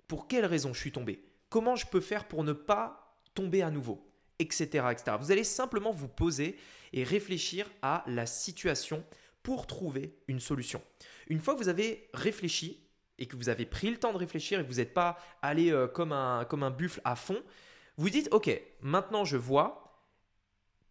Pour 0.07 0.27
quelle 0.27 0.45
raison 0.45 0.73
je 0.73 0.79
suis 0.79 0.91
tombé? 0.91 1.23
Comment 1.49 1.75
je 1.75 1.87
peux 1.87 2.01
faire 2.01 2.27
pour 2.27 2.43
ne 2.43 2.53
pas 2.53 3.17
tomber 3.33 3.61
à 3.61 3.71
nouveau? 3.71 4.05
Etc., 4.39 4.65
etc. 4.65 5.17
Vous 5.19 5.31
allez 5.31 5.43
simplement 5.43 5.91
vous 5.91 6.07
poser 6.07 6.57
et 6.93 7.03
réfléchir 7.03 7.69
à 7.81 8.03
la 8.07 8.25
situation 8.25 9.03
pour 9.43 9.67
trouver 9.67 10.17
une 10.27 10.39
solution. 10.39 10.81
Une 11.27 11.39
fois 11.39 11.53
que 11.53 11.59
vous 11.59 11.69
avez 11.69 12.09
réfléchi, 12.13 12.88
et 13.19 13.27
que 13.27 13.35
vous 13.35 13.49
avez 13.49 13.65
pris 13.65 13.89
le 13.89 13.97
temps 13.97 14.13
de 14.13 14.17
réfléchir 14.17 14.59
et 14.59 14.63
que 14.63 14.69
vous 14.69 14.77
n'êtes 14.77 14.93
pas 14.93 15.17
allé 15.41 15.71
euh, 15.71 15.87
comme, 15.87 16.11
un, 16.11 16.71
buffle 16.71 17.01
à 17.03 17.15
fond, 17.15 17.41
vous 17.97 18.09
dites, 18.09 18.29
OK, 18.31 18.49
maintenant 18.81 19.25
je 19.25 19.37
vois 19.37 20.03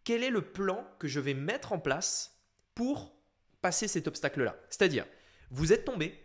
quel 0.03 0.23
est 0.23 0.29
le 0.29 0.41
plan 0.41 0.85
que 0.99 1.07
je 1.07 1.19
vais 1.19 1.33
mettre 1.33 1.73
en 1.73 1.79
place 1.79 2.39
pour 2.75 3.13
passer 3.61 3.87
cet 3.87 4.07
obstacle-là. 4.07 4.55
C'est-à-dire, 4.69 5.05
vous 5.51 5.73
êtes 5.73 5.85
tombé, 5.85 6.17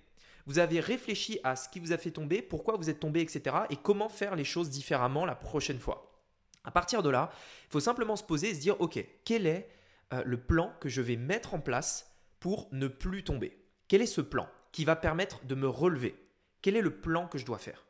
vous 0.46 0.58
avez 0.58 0.80
réfléchi 0.80 1.40
à 1.42 1.56
ce 1.56 1.68
qui 1.68 1.80
vous 1.80 1.92
a 1.92 1.98
fait 1.98 2.10
tomber, 2.10 2.42
pourquoi 2.42 2.76
vous 2.76 2.90
êtes 2.90 3.00
tombé, 3.00 3.20
etc. 3.20 3.56
et 3.70 3.76
comment 3.76 4.08
faire 4.08 4.36
les 4.36 4.44
choses 4.44 4.70
différemment 4.70 5.24
la 5.24 5.34
prochaine 5.34 5.80
fois. 5.80 6.22
À 6.64 6.70
partir 6.70 7.02
de 7.02 7.10
là, 7.10 7.30
il 7.68 7.72
faut 7.72 7.80
simplement 7.80 8.16
se 8.16 8.24
poser 8.24 8.50
et 8.50 8.54
se 8.54 8.60
dire, 8.60 8.80
OK, 8.80 9.04
quel 9.24 9.46
est 9.46 9.68
euh, 10.12 10.22
le 10.24 10.38
plan 10.38 10.72
que 10.80 10.88
je 10.88 11.02
vais 11.02 11.16
mettre 11.16 11.54
en 11.54 11.60
place 11.60 12.14
pour 12.40 12.68
ne 12.72 12.88
plus 12.88 13.24
tomber? 13.24 13.64
Quel 13.88 14.00
est 14.00 14.06
ce 14.06 14.20
plan? 14.20 14.48
Qui 14.74 14.84
va 14.84 14.96
permettre 14.96 15.38
de 15.44 15.54
me 15.54 15.68
relever. 15.68 16.16
Quel 16.60 16.74
est 16.74 16.82
le 16.82 16.98
plan 16.98 17.28
que 17.28 17.38
je 17.38 17.46
dois 17.46 17.58
faire? 17.58 17.86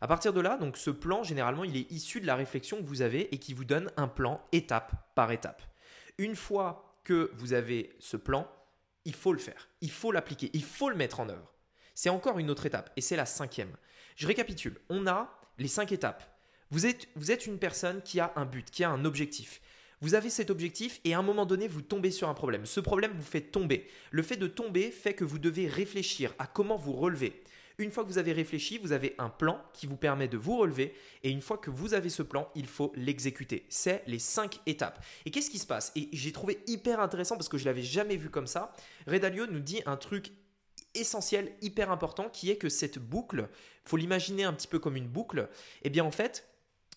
À 0.00 0.06
partir 0.06 0.32
de 0.32 0.40
là, 0.40 0.56
donc 0.56 0.76
ce 0.76 0.90
plan, 0.90 1.24
généralement, 1.24 1.64
il 1.64 1.76
est 1.76 1.90
issu 1.90 2.20
de 2.20 2.26
la 2.26 2.36
réflexion 2.36 2.76
que 2.80 2.86
vous 2.86 3.02
avez 3.02 3.34
et 3.34 3.38
qui 3.38 3.54
vous 3.54 3.64
donne 3.64 3.90
un 3.96 4.06
plan 4.06 4.40
étape 4.52 4.92
par 5.16 5.32
étape. 5.32 5.60
Une 6.16 6.36
fois 6.36 7.00
que 7.02 7.32
vous 7.34 7.54
avez 7.54 7.96
ce 7.98 8.16
plan, 8.16 8.48
il 9.04 9.14
faut 9.14 9.32
le 9.32 9.40
faire, 9.40 9.68
il 9.80 9.90
faut 9.90 10.12
l'appliquer, 10.12 10.48
il 10.52 10.62
faut 10.62 10.88
le 10.88 10.94
mettre 10.94 11.18
en 11.18 11.28
œuvre. 11.28 11.52
C'est 11.96 12.08
encore 12.08 12.38
une 12.38 12.50
autre 12.50 12.66
étape 12.66 12.92
et 12.96 13.00
c'est 13.00 13.16
la 13.16 13.26
cinquième. 13.26 13.76
Je 14.14 14.28
récapitule. 14.28 14.78
On 14.90 15.08
a 15.08 15.40
les 15.58 15.66
cinq 15.66 15.90
étapes. 15.90 16.22
Vous 16.70 16.86
êtes, 16.86 17.08
vous 17.16 17.32
êtes 17.32 17.46
une 17.46 17.58
personne 17.58 18.00
qui 18.02 18.20
a 18.20 18.32
un 18.36 18.44
but, 18.44 18.70
qui 18.70 18.84
a 18.84 18.90
un 18.90 19.04
objectif. 19.04 19.60
Vous 20.00 20.14
avez 20.14 20.30
cet 20.30 20.50
objectif 20.50 21.00
et 21.04 21.14
à 21.14 21.18
un 21.18 21.22
moment 21.22 21.46
donné, 21.46 21.66
vous 21.66 21.82
tombez 21.82 22.10
sur 22.10 22.28
un 22.28 22.34
problème. 22.34 22.66
Ce 22.66 22.80
problème 22.80 23.12
vous 23.16 23.22
fait 23.22 23.40
tomber. 23.40 23.86
Le 24.10 24.22
fait 24.22 24.36
de 24.36 24.46
tomber 24.46 24.90
fait 24.90 25.14
que 25.14 25.24
vous 25.24 25.38
devez 25.38 25.66
réfléchir 25.66 26.34
à 26.38 26.46
comment 26.46 26.76
vous 26.76 26.92
relever. 26.92 27.42
Une 27.78 27.92
fois 27.92 28.02
que 28.02 28.08
vous 28.08 28.18
avez 28.18 28.32
réfléchi, 28.32 28.78
vous 28.78 28.90
avez 28.90 29.14
un 29.18 29.28
plan 29.28 29.62
qui 29.72 29.86
vous 29.86 29.96
permet 29.96 30.26
de 30.26 30.36
vous 30.36 30.56
relever 30.56 30.94
et 31.22 31.30
une 31.30 31.40
fois 31.40 31.58
que 31.58 31.70
vous 31.70 31.94
avez 31.94 32.10
ce 32.10 32.22
plan, 32.22 32.50
il 32.56 32.66
faut 32.66 32.92
l'exécuter. 32.96 33.66
C'est 33.68 34.02
les 34.08 34.18
cinq 34.18 34.60
étapes. 34.66 35.04
Et 35.24 35.30
qu'est-ce 35.30 35.50
qui 35.50 35.60
se 35.60 35.66
passe? 35.66 35.92
Et 35.94 36.08
j'ai 36.12 36.32
trouvé 36.32 36.60
hyper 36.66 36.98
intéressant 36.98 37.36
parce 37.36 37.48
que 37.48 37.58
je 37.58 37.64
l'avais 37.64 37.82
jamais 37.82 38.16
vu 38.16 38.30
comme 38.30 38.48
ça. 38.48 38.72
Redalio 39.06 39.46
nous 39.46 39.60
dit 39.60 39.80
un 39.86 39.96
truc 39.96 40.32
essentiel, 40.94 41.52
hyper 41.60 41.92
important, 41.92 42.28
qui 42.28 42.50
est 42.50 42.56
que 42.56 42.68
cette 42.68 42.98
boucle, 42.98 43.48
faut 43.84 43.96
l'imaginer 43.96 44.42
un 44.42 44.52
petit 44.52 44.68
peu 44.68 44.80
comme 44.80 44.96
une 44.96 45.06
boucle. 45.06 45.48
Et 45.82 45.86
eh 45.86 45.90
bien 45.90 46.04
en 46.04 46.10
fait, 46.10 46.48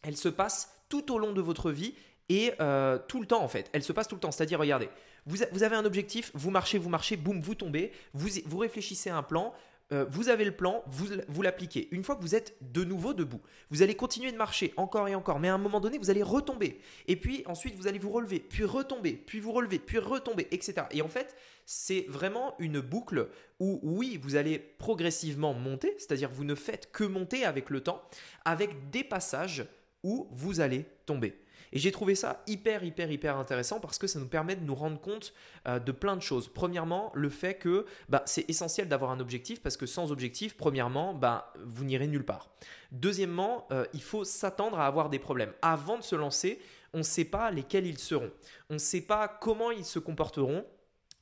elle 0.02 0.18
se 0.18 0.30
passe 0.30 0.82
tout 0.90 1.14
au 1.14 1.20
long 1.20 1.32
de 1.32 1.42
votre 1.42 1.72
vie 1.72 1.94
et 2.32 2.54
euh, 2.62 2.98
tout 3.10 3.20
le 3.20 3.28
temps 3.28 3.44
en 3.44 3.50
fait. 3.50 3.70
Elle 3.74 3.84
se 3.84 3.92
passe 3.92 4.08
tout 4.08 4.16
le 4.16 4.22
temps. 4.22 4.32
C'est-à-dire, 4.32 4.58
regardez, 4.58 4.88
vous, 5.26 5.64
avez 5.64 5.76
un 5.76 5.84
objectif, 5.84 6.32
vous 6.34 6.50
marchez, 6.50 6.78
vous 6.78 6.90
marchez, 6.90 7.18
boum, 7.18 7.42
vous 7.42 7.56
tombez, 7.56 7.92
vous, 8.14 8.30
vous 8.46 8.58
réfléchissez 8.58 9.10
à 9.10 9.18
un 9.18 9.24
plan, 9.24 9.54
euh, 9.92 10.06
vous 10.10 10.30
avez 10.30 10.46
le 10.46 10.54
plan, 10.54 10.82
vous, 10.88 11.08
vous 11.28 11.42
l'appliquez. 11.42 11.90
Une 11.92 12.06
fois 12.06 12.16
que 12.16 12.22
vous 12.22 12.34
êtes 12.34 12.56
de 12.62 12.86
nouveau 12.86 13.14
debout, 13.14 13.42
vous 13.70 13.82
allez 13.82 13.96
continuer 13.96 14.32
de 14.32 14.38
marcher 14.38 14.74
encore 14.78 15.10
et 15.10 15.14
encore, 15.14 15.42
mais 15.42 15.50
à 15.50 15.54
un 15.54 15.58
moment 15.58 15.82
donné, 15.82 15.98
vous 15.98 16.10
allez 16.10 16.24
retomber. 16.24 16.80
Et 17.10 17.18
puis 17.18 17.44
ensuite, 17.48 17.76
vous 17.76 17.88
allez 17.88 18.00
vous 18.00 18.12
relever, 18.12 18.40
puis 18.40 18.64
retomber, 18.64 19.12
puis 19.12 19.42
vous 19.42 19.52
relever, 19.52 19.78
puis 19.78 19.98
retomber, 19.98 20.48
etc. 20.52 20.88
Et 20.92 21.02
en 21.02 21.10
fait, 21.10 21.36
c'est 21.66 22.06
vraiment 22.08 22.56
une 22.60 22.80
boucle 22.80 23.28
où 23.60 23.82
oui, 23.84 24.18
vous 24.24 24.38
allez 24.38 24.58
progressivement 24.58 25.54
monter, 25.54 25.94
c'est-à-dire 25.98 26.30
vous 26.32 26.46
ne 26.46 26.56
faites 26.56 26.94
que 26.94 27.04
monter 27.04 27.44
avec 27.44 27.70
le 27.70 27.82
temps, 27.82 28.02
avec 28.46 28.90
des 28.90 29.04
passages 29.04 29.66
où 30.02 30.30
vous 30.32 30.62
allez 30.62 30.86
tomber. 31.06 31.36
Et 31.74 31.80
j'ai 31.80 31.92
trouvé 31.92 32.16
ça 32.16 32.44
hyper, 32.48 32.84
hyper, 32.84 33.12
hyper 33.12 33.38
intéressant 33.38 33.80
parce 33.80 33.98
que 33.98 34.08
ça 34.08 34.20
nous 34.20 34.28
permet 34.28 34.56
de 34.56 34.64
nous 34.64 34.76
rendre 34.76 35.00
compte 35.00 35.34
euh, 35.68 35.80
de 35.80 35.92
plein 35.92 36.16
de 36.16 36.22
choses. 36.22 36.48
Premièrement, 36.48 37.12
le 37.16 37.30
fait 37.30 37.56
que 37.56 37.86
bah, 38.10 38.24
c'est 38.26 38.50
essentiel 38.50 38.88
d'avoir 38.88 39.12
un 39.12 39.20
objectif 39.20 39.62
parce 39.62 39.78
que 39.78 39.86
sans 39.86 40.12
objectif, 40.12 40.58
premièrement, 40.58 41.14
bah, 41.14 41.54
vous 41.64 41.86
n'irez 41.86 42.08
nulle 42.08 42.26
part. 42.26 42.50
Deuxièmement, 42.92 43.68
euh, 43.72 43.86
il 43.94 44.02
faut 44.02 44.24
s'attendre 44.24 44.80
à 44.80 44.86
avoir 44.86 45.10
des 45.10 45.20
problèmes. 45.20 45.54
Avant 45.62 45.98
de 45.98 46.04
se 46.04 46.16
lancer, 46.16 46.60
on 46.94 47.00
ne 47.00 47.04
sait 47.04 47.26
pas 47.26 47.52
lesquels 47.52 47.88
ils 47.88 48.00
seront. 48.00 48.32
On 48.70 48.74
ne 48.74 48.80
sait 48.80 49.02
pas 49.02 49.28
comment 49.28 49.72
ils 49.72 49.86
se 49.86 50.00
comporteront 50.00 50.66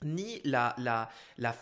ni 0.03 0.41
la, 0.46 1.10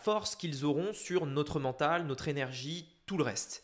force 0.03 0.35
qu'ils 0.35 0.63
auront 0.63 0.93
sur 0.93 1.25
notre 1.25 1.59
mental, 1.59 2.05
notre 2.05 2.27
énergie, 2.27 2.87
tout 3.05 3.17
le 3.17 3.23
reste. 3.23 3.63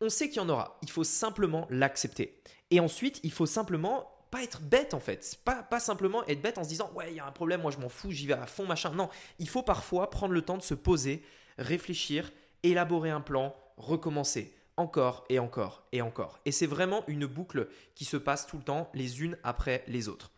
on 0.00 0.08
sait 0.08 0.28
qu'il 0.28 0.38
y 0.38 0.44
en 0.44 0.48
aura. 0.48 0.78
Il 0.82 0.90
faut 0.90 1.04
simplement 1.04 1.66
l'accepter. 1.70 2.42
Et 2.70 2.80
ensuite, 2.80 3.20
il 3.22 3.32
faut 3.32 3.46
simplement 3.46 4.11
pas 4.32 4.42
être 4.42 4.62
bête 4.62 4.94
en 4.94 4.98
fait. 4.98 5.38
Pas, 5.44 5.78
simplement 5.78 6.24
être 6.26 6.40
bête 6.40 6.56
en 6.56 6.64
se 6.64 6.70
disant 6.70 6.90
ouais, 6.94 7.10
il 7.10 7.16
y 7.16 7.20
a 7.20 7.26
un 7.26 7.32
problème, 7.32 7.60
moi 7.60 7.70
je 7.70 7.76
m'en 7.76 7.90
fous, 7.90 8.10
j'y 8.10 8.26
vais 8.26 8.32
à 8.32 8.46
fond, 8.46 8.66
machin. 8.66 8.90
Non, 8.90 9.10
il 9.38 9.48
faut 9.48 9.62
parfois 9.62 10.10
prendre 10.10 10.32
le 10.32 10.40
temps 10.40 10.56
de 10.56 10.62
se 10.62 10.74
poser, 10.74 11.22
réfléchir, 11.58 12.32
élaborer 12.62 13.10
un 13.10 13.20
plan, 13.20 13.54
recommencer 13.76 14.56
encore 14.78 15.26
et 15.28 15.38
encore 15.38 15.84
et 15.92 16.00
encore. 16.00 16.40
Et 16.46 16.50
c'est 16.50 16.66
vraiment 16.66 17.04
une 17.08 17.26
boucle 17.26 17.68
qui 17.94 18.06
se 18.06 18.16
passe 18.16 18.46
tout 18.46 18.56
le 18.56 18.64
temps, 18.64 18.90
les 18.94 19.22
unes 19.22 19.36
après 19.44 19.84
les 19.86 20.08
autres. 20.08 20.30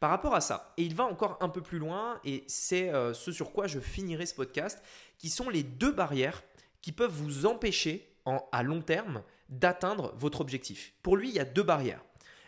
Par 0.00 0.08
rapport 0.08 0.34
à 0.34 0.40
ça, 0.40 0.72
et 0.78 0.82
il 0.82 0.94
va 0.94 1.04
encore 1.04 1.36
un 1.42 1.50
peu 1.50 1.60
plus 1.60 1.78
loin, 1.78 2.20
et 2.24 2.44
c'est 2.48 2.88
euh, 2.88 3.12
ce 3.12 3.32
sur 3.32 3.52
quoi 3.52 3.66
je 3.66 3.78
finirai 3.80 4.24
ce 4.24 4.34
podcast, 4.34 4.82
qui 5.18 5.28
sont 5.28 5.50
les 5.50 5.62
deux 5.62 5.92
barrières 5.92 6.42
qui 6.80 6.90
peuvent 6.90 7.12
vous 7.12 7.44
empêcher 7.44 8.08
à 8.50 8.62
long 8.62 8.80
terme 8.80 9.22
d'atteindre 9.50 10.14
votre 10.16 10.40
objectif. 10.40 10.94
Pour 11.02 11.16
lui, 11.16 11.28
il 11.28 11.34
y 11.34 11.40
a 11.40 11.44
deux 11.44 11.62
barrières. 11.62 12.02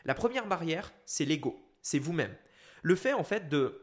La 0.04 0.14
première 0.14 0.46
barrière, 0.46 0.92
c'est 1.06 1.24
l'ego, 1.24 1.58
c'est 1.82 1.98
vous-même. 1.98 2.34
Le 2.82 2.94
fait 2.94 3.12
en 3.12 3.24
fait 3.24 3.48
de 3.48 3.80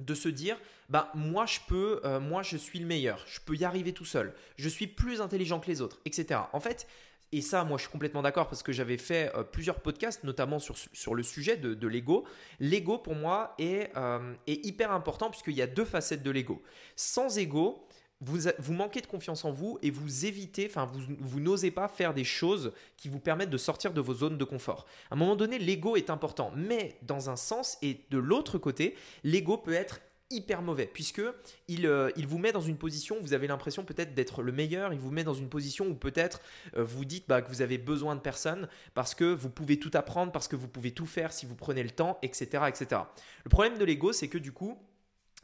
de 0.00 0.14
se 0.14 0.28
dire 0.28 0.58
bah 0.88 1.12
moi 1.14 1.46
je 1.46 1.60
peux 1.68 2.00
euh, 2.04 2.18
moi 2.18 2.42
je 2.42 2.56
suis 2.56 2.80
le 2.80 2.86
meilleur 2.86 3.24
je 3.28 3.38
peux 3.40 3.54
y 3.54 3.64
arriver 3.64 3.92
tout 3.92 4.04
seul 4.04 4.34
je 4.56 4.68
suis 4.68 4.88
plus 4.88 5.20
intelligent 5.20 5.60
que 5.60 5.68
les 5.68 5.80
autres 5.80 6.00
etc 6.04 6.40
en 6.52 6.58
fait 6.58 6.88
et 7.34 7.40
ça 7.40 7.64
moi 7.64 7.78
je 7.78 7.82
suis 7.82 7.90
complètement 7.90 8.22
d'accord 8.22 8.48
parce 8.48 8.62
que 8.62 8.72
j'avais 8.72 8.96
fait 8.96 9.32
euh, 9.34 9.42
plusieurs 9.42 9.80
podcasts 9.80 10.22
notamment 10.22 10.60
sur, 10.60 10.76
sur 10.92 11.16
le 11.16 11.24
sujet 11.24 11.56
de, 11.56 11.88
l'ego. 11.88 12.24
L'ego 12.60 12.98
pour 12.98 13.16
moi 13.16 13.56
est, 13.58 13.90
euh, 13.96 14.34
est 14.46 14.64
hyper 14.64 14.92
important 14.92 15.30
puisqu'il 15.30 15.54
y 15.54 15.62
a 15.62 15.66
deux 15.66 15.84
facettes 15.84 16.22
de 16.22 16.30
l'ego. 16.30 16.62
Sans 16.94 17.36
ego 17.38 17.88
vous, 18.24 18.72
manquez 18.72 19.00
de 19.00 19.06
confiance 19.06 19.44
en 19.44 19.52
vous 19.52 19.78
et 19.82 19.90
vous 19.90 20.26
évitez, 20.26 20.66
enfin 20.66 20.90
vous, 21.20 21.40
n'osez 21.40 21.70
pas 21.70 21.88
faire 21.88 22.14
des 22.14 22.24
choses 22.24 22.72
qui 22.96 23.08
vous 23.08 23.20
permettent 23.20 23.50
de 23.50 23.58
sortir 23.58 23.92
de 23.92 24.00
vos 24.00 24.14
zones 24.14 24.38
de 24.38 24.44
confort. 24.44 24.86
À 25.10 25.14
un 25.14 25.16
moment 25.16 25.36
donné, 25.36 25.58
l'ego 25.58 25.96
est 25.96 26.10
important, 26.10 26.52
mais 26.56 26.96
dans 27.02 27.30
un 27.30 27.36
sens 27.36 27.78
et 27.82 28.00
de 28.10 28.18
l'autre 28.18 28.58
côté, 28.58 28.96
l'ego 29.22 29.58
peut 29.58 29.72
être 29.72 30.00
hyper 30.30 30.62
mauvais 30.62 30.86
puisque 30.86 31.22
il, 31.68 31.86
euh, 31.86 32.10
vous 32.26 32.38
met 32.38 32.52
dans 32.52 32.60
une 32.60 32.78
position 32.78 33.16
où 33.18 33.22
vous 33.22 33.34
avez 33.34 33.46
l'impression 33.46 33.84
peut-être 33.84 34.14
d'être 34.14 34.42
le 34.42 34.52
meilleur, 34.52 34.92
il 34.92 34.98
vous 34.98 35.10
met 35.10 35.24
dans 35.24 35.34
une 35.34 35.48
position 35.48 35.86
où 35.86 35.94
peut-être 35.94 36.40
euh, 36.76 36.84
vous 36.84 37.04
dites 37.04 37.24
bah, 37.28 37.42
que 37.42 37.48
vous 37.48 37.62
avez 37.62 37.78
besoin 37.78 38.16
de 38.16 38.20
personne 38.20 38.68
parce 38.94 39.14
que 39.14 39.24
vous 39.24 39.50
pouvez 39.50 39.78
tout 39.78 39.90
apprendre, 39.94 40.32
parce 40.32 40.48
que 40.48 40.56
vous 40.56 40.68
pouvez 40.68 40.92
tout 40.92 41.06
faire 41.06 41.32
si 41.32 41.46
vous 41.46 41.54
prenez 41.54 41.82
le 41.82 41.90
temps, 41.90 42.18
etc. 42.22 42.64
etc. 42.68 43.02
Le 43.44 43.50
problème 43.50 43.78
de 43.78 43.84
l'ego, 43.84 44.12
c'est 44.12 44.28
que 44.28 44.38
du 44.38 44.52
coup, 44.52 44.78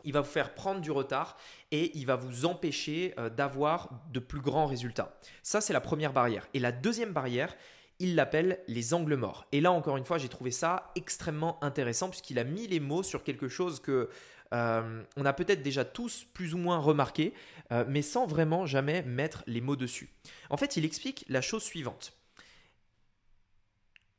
il 0.05 0.13
va 0.13 0.21
vous 0.21 0.31
faire 0.31 0.55
prendre 0.55 0.81
du 0.81 0.91
retard 0.91 1.37
et 1.71 1.97
il 1.97 2.07
va 2.07 2.17
vous 2.17 2.47
empêcher 2.47 3.15
euh, 3.19 3.31
d'avoir 3.31 3.91
de 4.13 4.21
plus 4.21 4.41
grands 4.41 4.67
résultats. 4.67 5.19
Ça, 5.43 5.61
c'est 5.61 5.73
la 5.73 5.81
première 5.81 6.13
barrière. 6.13 6.47
Et 6.55 6.59
la 6.59 6.73
deuxième 6.73 7.13
barrière, 7.13 7.55
il 7.99 8.15
l'appelle 8.15 8.61
les 8.67 8.95
angles 8.95 9.15
morts. 9.15 9.47
Et 9.53 9.61
là, 9.61 9.73
encore 9.73 9.97
une 9.97 10.05
fois, 10.05 10.19
j'ai 10.19 10.29
trouvé 10.29 10.51
ça 10.51 10.91
extrêmement 10.97 11.63
intéressant 11.63 12.09
puisqu'il 12.09 12.39
a 12.39 12.45
mis 12.45 12.67
les 12.67 12.81
mots 12.81 13.03
sur 13.03 13.23
quelque 13.23 13.49
chose 13.49 13.81
que 13.81 14.09
euh, 14.53 15.03
on 15.17 15.25
a 15.25 15.33
peut-être 15.33 15.63
déjà 15.63 15.85
tous 15.85 16.25
plus 16.35 16.55
ou 16.55 16.59
moins 16.59 16.79
remarqué, 16.79 17.35
euh, 17.73 17.85
mais 17.87 18.03
sans 18.03 18.27
vraiment 18.27 18.67
jamais 18.67 19.03
mettre 19.03 19.45
les 19.47 19.61
mots 19.61 19.77
dessus. 19.77 20.11
En 20.49 20.57
fait, 20.57 20.77
il 20.77 20.85
explique 20.85 21.25
la 21.29 21.41
chose 21.41 21.63
suivante. 21.63 22.15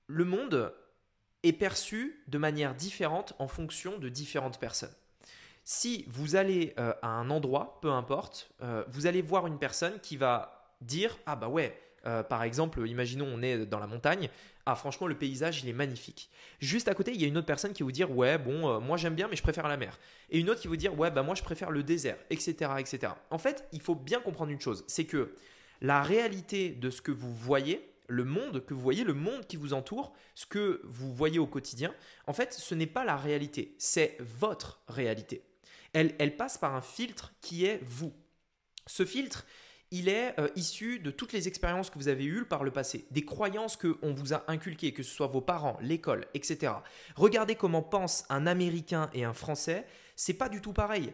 Le 0.07 0.25
monde 0.25 0.73
est 1.43 1.53
perçu 1.53 2.23
de 2.27 2.38
manière 2.38 2.75
différente 2.75 3.33
en 3.39 3.47
fonction 3.47 3.97
de 3.97 4.09
différentes 4.09 4.59
personnes. 4.59 4.93
Si 5.63 6.06
vous 6.08 6.36
allez 6.36 6.74
euh, 6.80 6.94
à 7.01 7.08
un 7.08 7.30
endroit, 7.30 7.80
peu 7.82 7.91
importe, 7.91 8.51
euh, 8.62 8.84
vous 8.89 9.06
allez 9.06 9.22
voir 9.22 9.46
une 9.48 9.60
personne 9.60 10.00
qui 10.01 10.18
va 10.18 10.74
dire 10.82 11.18
Ah 11.25 11.36
bah 11.36 11.50
ouais, 11.50 11.80
euh, 12.08 12.24
par 12.24 12.44
exemple, 12.44 12.88
imaginons 12.88 13.27
on 13.32 13.41
est 13.44 13.65
dans 13.68 13.80
la 13.80 13.86
montagne, 13.86 14.30
ah 14.65 14.75
franchement 14.75 15.06
le 15.06 15.15
paysage 15.15 15.63
il 15.63 15.70
est 15.70 15.74
magnifique. 15.74 16.32
Juste 16.60 16.88
à 16.88 16.96
côté 16.96 17.12
il 17.13 17.22
y 17.22 17.25
a 17.25 17.27
une 17.27 17.38
autre 17.38 17.46
personne 17.46 17.74
qui 17.74 17.84
va 17.84 17.86
vous 17.86 17.91
dire 17.91 18.15
ouais 18.15 18.38
bon 18.38 18.80
moi 18.80 18.98
j'aime 18.98 19.15
bien 19.15 19.27
mais 19.27 19.36
je 19.36 19.44
préfère 19.44 19.68
la 19.68 19.77
mer. 19.77 20.00
Et 20.30 20.39
une 20.39 20.50
autre 20.50 20.62
qui 20.62 20.68
va 20.68 20.72
vous 20.72 20.77
dire 20.77 20.98
ouais 20.98 21.12
bah 21.12 21.24
moi 21.24 21.36
je 21.36 21.44
préfère 21.44 21.70
le 21.70 21.84
désert, 21.84 22.18
etc. 22.32 22.72
etc. 22.80 23.13
En 23.30 23.38
fait 23.38 23.68
il 23.72 23.82
faut 23.82 23.96
bien 23.96 24.20
comprendre 24.20 24.51
une 24.51 24.62
chose, 24.62 24.84
c'est 24.88 25.06
que 25.06 25.36
la 25.82 26.01
réalité 26.01 26.70
de 26.70 26.89
ce 26.89 27.01
que 27.01 27.12
vous 27.12 27.34
voyez, 27.34 27.91
le 28.08 28.24
monde 28.24 28.65
que 28.65 28.74
vous 28.74 28.82
voyez, 28.82 29.03
le 29.03 29.13
monde 29.13 29.46
qui 29.48 29.58
vous 29.58 29.74
entoure, 29.74 30.13
ce 30.36 30.46
que 30.46 30.82
vous 30.86 31.13
voyez 31.13 31.39
au 31.39 31.48
quotidien, 31.48 31.94
en 32.27 32.34
fait 32.34 32.53
ce 32.53 32.75
n'est 32.75 32.88
pas 32.88 33.03
la 33.03 33.18
réalité, 33.18 33.75
c'est 33.77 34.18
votre 34.20 34.82
réalité 34.88 35.44
elle, 35.93 36.38
passe 36.38 36.57
par 36.57 36.75
un 36.75 36.81
filtre 36.81 37.33
qui 37.41 37.65
est 37.65 37.81
vous. 37.83 38.13
Ce 38.88 39.05
filtre, 39.05 39.45
il 39.91 40.07
est 40.07 40.39
euh, 40.39 40.48
issu 40.55 41.00
de 41.00 41.12
toutes 41.12 41.33
les 41.33 41.48
expériences 41.48 41.89
que 41.89 41.98
vous 41.98 42.07
avez 42.07 42.25
eues 42.25 42.45
par 42.45 42.63
le 42.63 42.71
passé, 42.71 43.05
des 43.12 43.25
croyances 43.25 43.75
que 43.75 43.98
on 44.01 44.13
vous 44.13 44.33
a 44.33 44.43
inculquées, 44.48 44.93
que 44.93 45.03
ce 45.03 45.13
soit 45.13 45.27
vos 45.27 45.41
parents, 45.41 45.77
l'école, 45.81 46.25
etc. 46.33 46.74
Regardez 47.15 47.55
comment 47.55 47.83
pensent 47.83 48.25
un 48.29 48.48
Américain 48.48 49.10
et 49.13 49.25
un 49.25 49.33
Français, 49.33 49.86
c'est 50.15 50.33
pas 50.33 50.50
du 50.50 50.62
tout 50.62 50.74
pareil. 50.74 51.13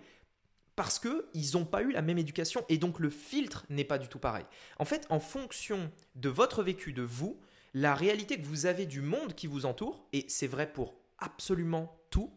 Parce 0.76 1.00
qu'ils 1.00 1.54
n'ont 1.56 1.66
pas 1.66 1.82
eu 1.82 1.92
la 1.92 2.04
même 2.04 2.20
éducation 2.20 2.64
et 2.70 2.78
donc 2.78 3.00
le 3.00 3.10
filtre 3.10 3.66
n'est 3.70 3.84
pas 3.84 3.98
du 3.98 4.08
tout 4.08 4.20
pareil. 4.20 4.46
En 4.78 4.86
fait, 4.86 5.08
en 5.10 5.20
fonction 5.20 5.92
de 6.14 6.30
votre 6.30 6.62
vécu, 6.62 6.94
de 6.94 7.02
vous, 7.02 7.42
la 7.74 7.96
réalité 7.96 8.40
que 8.40 8.46
vous 8.46 8.68
avez 8.68 8.86
du 8.86 9.02
monde 9.02 9.34
qui 9.34 9.48
vous 9.48 9.66
entoure, 9.66 10.08
et 10.14 10.26
c'est 10.30 10.46
vrai 10.46 10.72
pour 10.72 10.96
absolument 11.18 12.00
tout, 12.12 12.32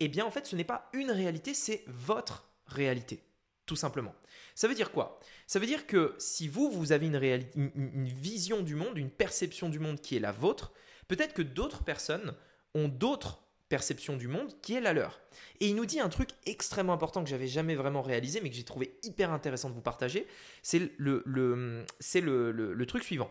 eh 0.00 0.08
bien 0.08 0.24
en 0.24 0.30
fait 0.30 0.46
ce 0.46 0.56
n'est 0.56 0.64
pas 0.64 0.88
une 0.92 1.10
réalité, 1.10 1.54
c'est 1.54 1.84
votre 1.86 2.48
réalité, 2.66 3.22
tout 3.66 3.76
simplement. 3.76 4.14
Ça 4.54 4.68
veut 4.68 4.74
dire 4.74 4.92
quoi? 4.92 5.20
Ça 5.46 5.58
veut 5.58 5.66
dire 5.66 5.86
que 5.86 6.14
si 6.18 6.48
vous, 6.48 6.70
vous 6.70 6.92
avez 6.92 7.06
une, 7.06 8.08
vision 8.08 8.62
du 8.62 8.74
monde, 8.74 8.98
une 8.98 9.10
perception 9.10 9.68
du 9.68 9.78
monde 9.78 10.00
qui 10.00 10.16
est 10.16 10.20
la 10.20 10.32
vôtre, 10.32 10.72
peut-être 11.06 11.32
que 11.32 11.42
d'autres 11.42 11.84
personnes 11.84 12.34
ont 12.74 12.88
d'autres 12.88 13.42
perceptions 13.68 14.16
du 14.16 14.28
monde 14.28 14.52
qui 14.62 14.74
est 14.74 14.80
la 14.80 14.92
leur. 14.92 15.20
Et 15.60 15.68
il 15.68 15.76
nous 15.76 15.86
dit 15.86 16.00
un 16.00 16.08
truc 16.08 16.30
extrêmement 16.46 16.94
important 16.94 17.22
que 17.22 17.30
j'avais 17.30 17.46
jamais 17.46 17.74
vraiment 17.74 18.02
réalisé, 18.02 18.40
mais 18.40 18.50
que 18.50 18.56
j'ai 18.56 18.64
trouvé 18.64 18.98
hyper 19.02 19.32
intéressant 19.32 19.68
de 19.68 19.74
vous 19.74 19.82
partager, 19.82 20.26
c'est 20.62 20.90
le 20.98 22.84
truc 22.86 23.04
suivant. 23.04 23.30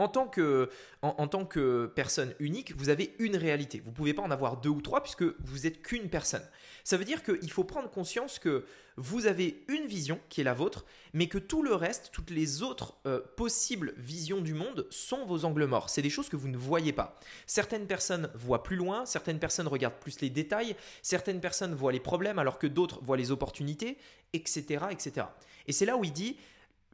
En 0.00 0.08
tant, 0.08 0.26
que, 1.44 1.92
personne 1.94 2.34
unique, 2.38 2.74
vous 2.74 2.88
avez 2.88 3.14
une 3.18 3.36
réalité. 3.36 3.80
Vous 3.80 3.90
ne 3.90 3.94
pouvez 3.94 4.14
pas 4.14 4.22
en 4.22 4.30
avoir 4.30 4.56
deux 4.56 4.70
ou 4.70 4.80
trois 4.80 5.02
puisque 5.02 5.22
vous 5.22 5.58
n'êtes 5.64 5.82
qu'une 5.82 6.08
personne. 6.08 6.42
Ça 6.84 6.96
veut 6.96 7.04
dire 7.04 7.22
qu'il 7.22 7.50
faut 7.50 7.64
prendre 7.64 7.90
conscience 7.90 8.38
que 8.38 8.64
vous 8.96 9.26
avez 9.26 9.62
une 9.68 9.86
vision 9.86 10.18
qui 10.30 10.40
est 10.40 10.44
la 10.44 10.54
vôtre, 10.54 10.86
mais 11.12 11.26
que 11.26 11.36
tout 11.36 11.62
le 11.62 11.74
reste, 11.74 12.10
toutes 12.12 12.30
les 12.30 12.62
autres 12.62 12.94
euh, 13.06 13.20
possibles 13.36 13.92
visions 13.98 14.40
du 14.40 14.54
monde 14.54 14.86
sont 14.88 15.26
vos 15.26 15.44
angles 15.44 15.66
morts. 15.66 15.90
C'est 15.90 16.00
des 16.00 16.08
choses 16.08 16.30
que 16.30 16.36
vous 16.36 16.48
ne 16.48 16.56
voyez 16.56 16.94
pas. 16.94 17.20
Certaines 17.46 17.86
personnes 17.86 18.30
voient 18.34 18.62
plus 18.62 18.76
loin, 18.76 19.04
certaines 19.04 19.38
personnes 19.38 19.68
regardent 19.68 20.00
plus 20.00 20.22
les 20.22 20.30
détails, 20.30 20.76
certaines 21.02 21.40
personnes 21.40 21.74
voient 21.74 21.92
les 21.92 22.00
problèmes 22.00 22.38
alors 22.38 22.58
que 22.58 22.66
d'autres 22.66 23.00
voient 23.02 23.18
les 23.18 23.32
opportunités, 23.32 23.98
etc. 24.32 24.86
etc. 24.90 25.26
Et 25.66 25.72
c'est 25.72 25.84
là 25.84 25.98
où 25.98 26.04
il 26.04 26.12
dit, 26.12 26.38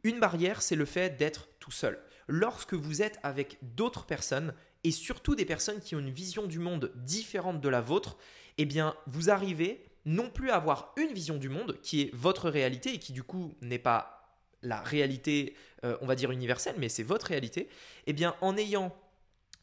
une 0.03 0.19
barrière, 0.19 0.61
c'est 0.61 0.75
le 0.75 0.85
fait 0.85 1.17
d'être 1.17 1.47
tout 1.59 1.71
seul 1.71 1.99
lorsque 2.27 2.73
vous 2.73 3.01
êtes 3.01 3.19
avec 3.23 3.57
d'autres 3.61 4.05
personnes 4.05 4.53
et 4.83 4.91
surtout 4.91 5.35
des 5.35 5.45
personnes 5.45 5.79
qui 5.79 5.95
ont 5.95 5.99
une 5.99 6.11
vision 6.11 6.45
du 6.45 6.59
monde 6.59 6.91
différente 6.95 7.61
de 7.61 7.69
la 7.69 7.81
vôtre, 7.81 8.17
eh 8.57 8.65
bien, 8.65 8.95
vous 9.07 9.29
arrivez 9.29 9.83
non 10.05 10.29
plus 10.29 10.49
à 10.49 10.55
avoir 10.55 10.93
une 10.97 11.13
vision 11.13 11.37
du 11.37 11.49
monde 11.49 11.79
qui 11.81 12.01
est 12.01 12.15
votre 12.15 12.49
réalité 12.49 12.93
et 12.93 12.99
qui 12.99 13.11
du 13.11 13.23
coup 13.23 13.53
n'est 13.61 13.79
pas 13.79 14.17
la 14.63 14.81
réalité, 14.81 15.55
euh, 15.83 15.97
on 16.01 16.05
va 16.05 16.15
dire 16.15 16.31
universelle, 16.31 16.75
mais 16.77 16.89
c'est 16.89 17.03
votre 17.03 17.27
réalité, 17.27 17.69
eh 18.07 18.13
bien, 18.13 18.35
en 18.41 18.57
ayant 18.57 18.95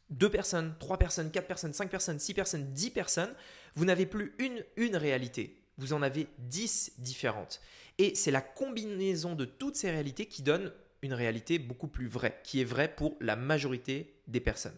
deux 0.09 0.29
personnes, 0.29 0.75
trois 0.79 0.97
personnes, 0.97 1.31
quatre 1.31 1.47
personnes, 1.47 1.73
cinq 1.73 1.89
personnes, 1.89 2.19
six 2.19 2.33
personnes, 2.33 2.71
dix 2.73 2.91
personnes, 2.91 3.33
vous 3.75 3.85
n'avez 3.85 4.05
plus 4.05 4.33
une, 4.39 4.63
une 4.77 4.95
réalité, 4.95 5.59
vous 5.77 5.93
en 5.93 6.01
avez 6.01 6.27
dix 6.37 6.93
différentes. 6.99 7.59
Et 7.97 8.13
c'est 8.15 8.31
la 8.31 8.41
combinaison 8.41 9.35
de 9.35 9.45
toutes 9.45 9.75
ces 9.75 9.89
réalités 9.89 10.27
qui 10.27 10.43
donne 10.43 10.71
une 11.01 11.13
réalité 11.13 11.59
beaucoup 11.59 11.87
plus 11.87 12.07
vraie, 12.07 12.39
qui 12.43 12.61
est 12.61 12.65
vraie 12.65 12.93
pour 12.93 13.15
la 13.19 13.35
majorité 13.35 14.15
des 14.27 14.39
personnes. 14.39 14.77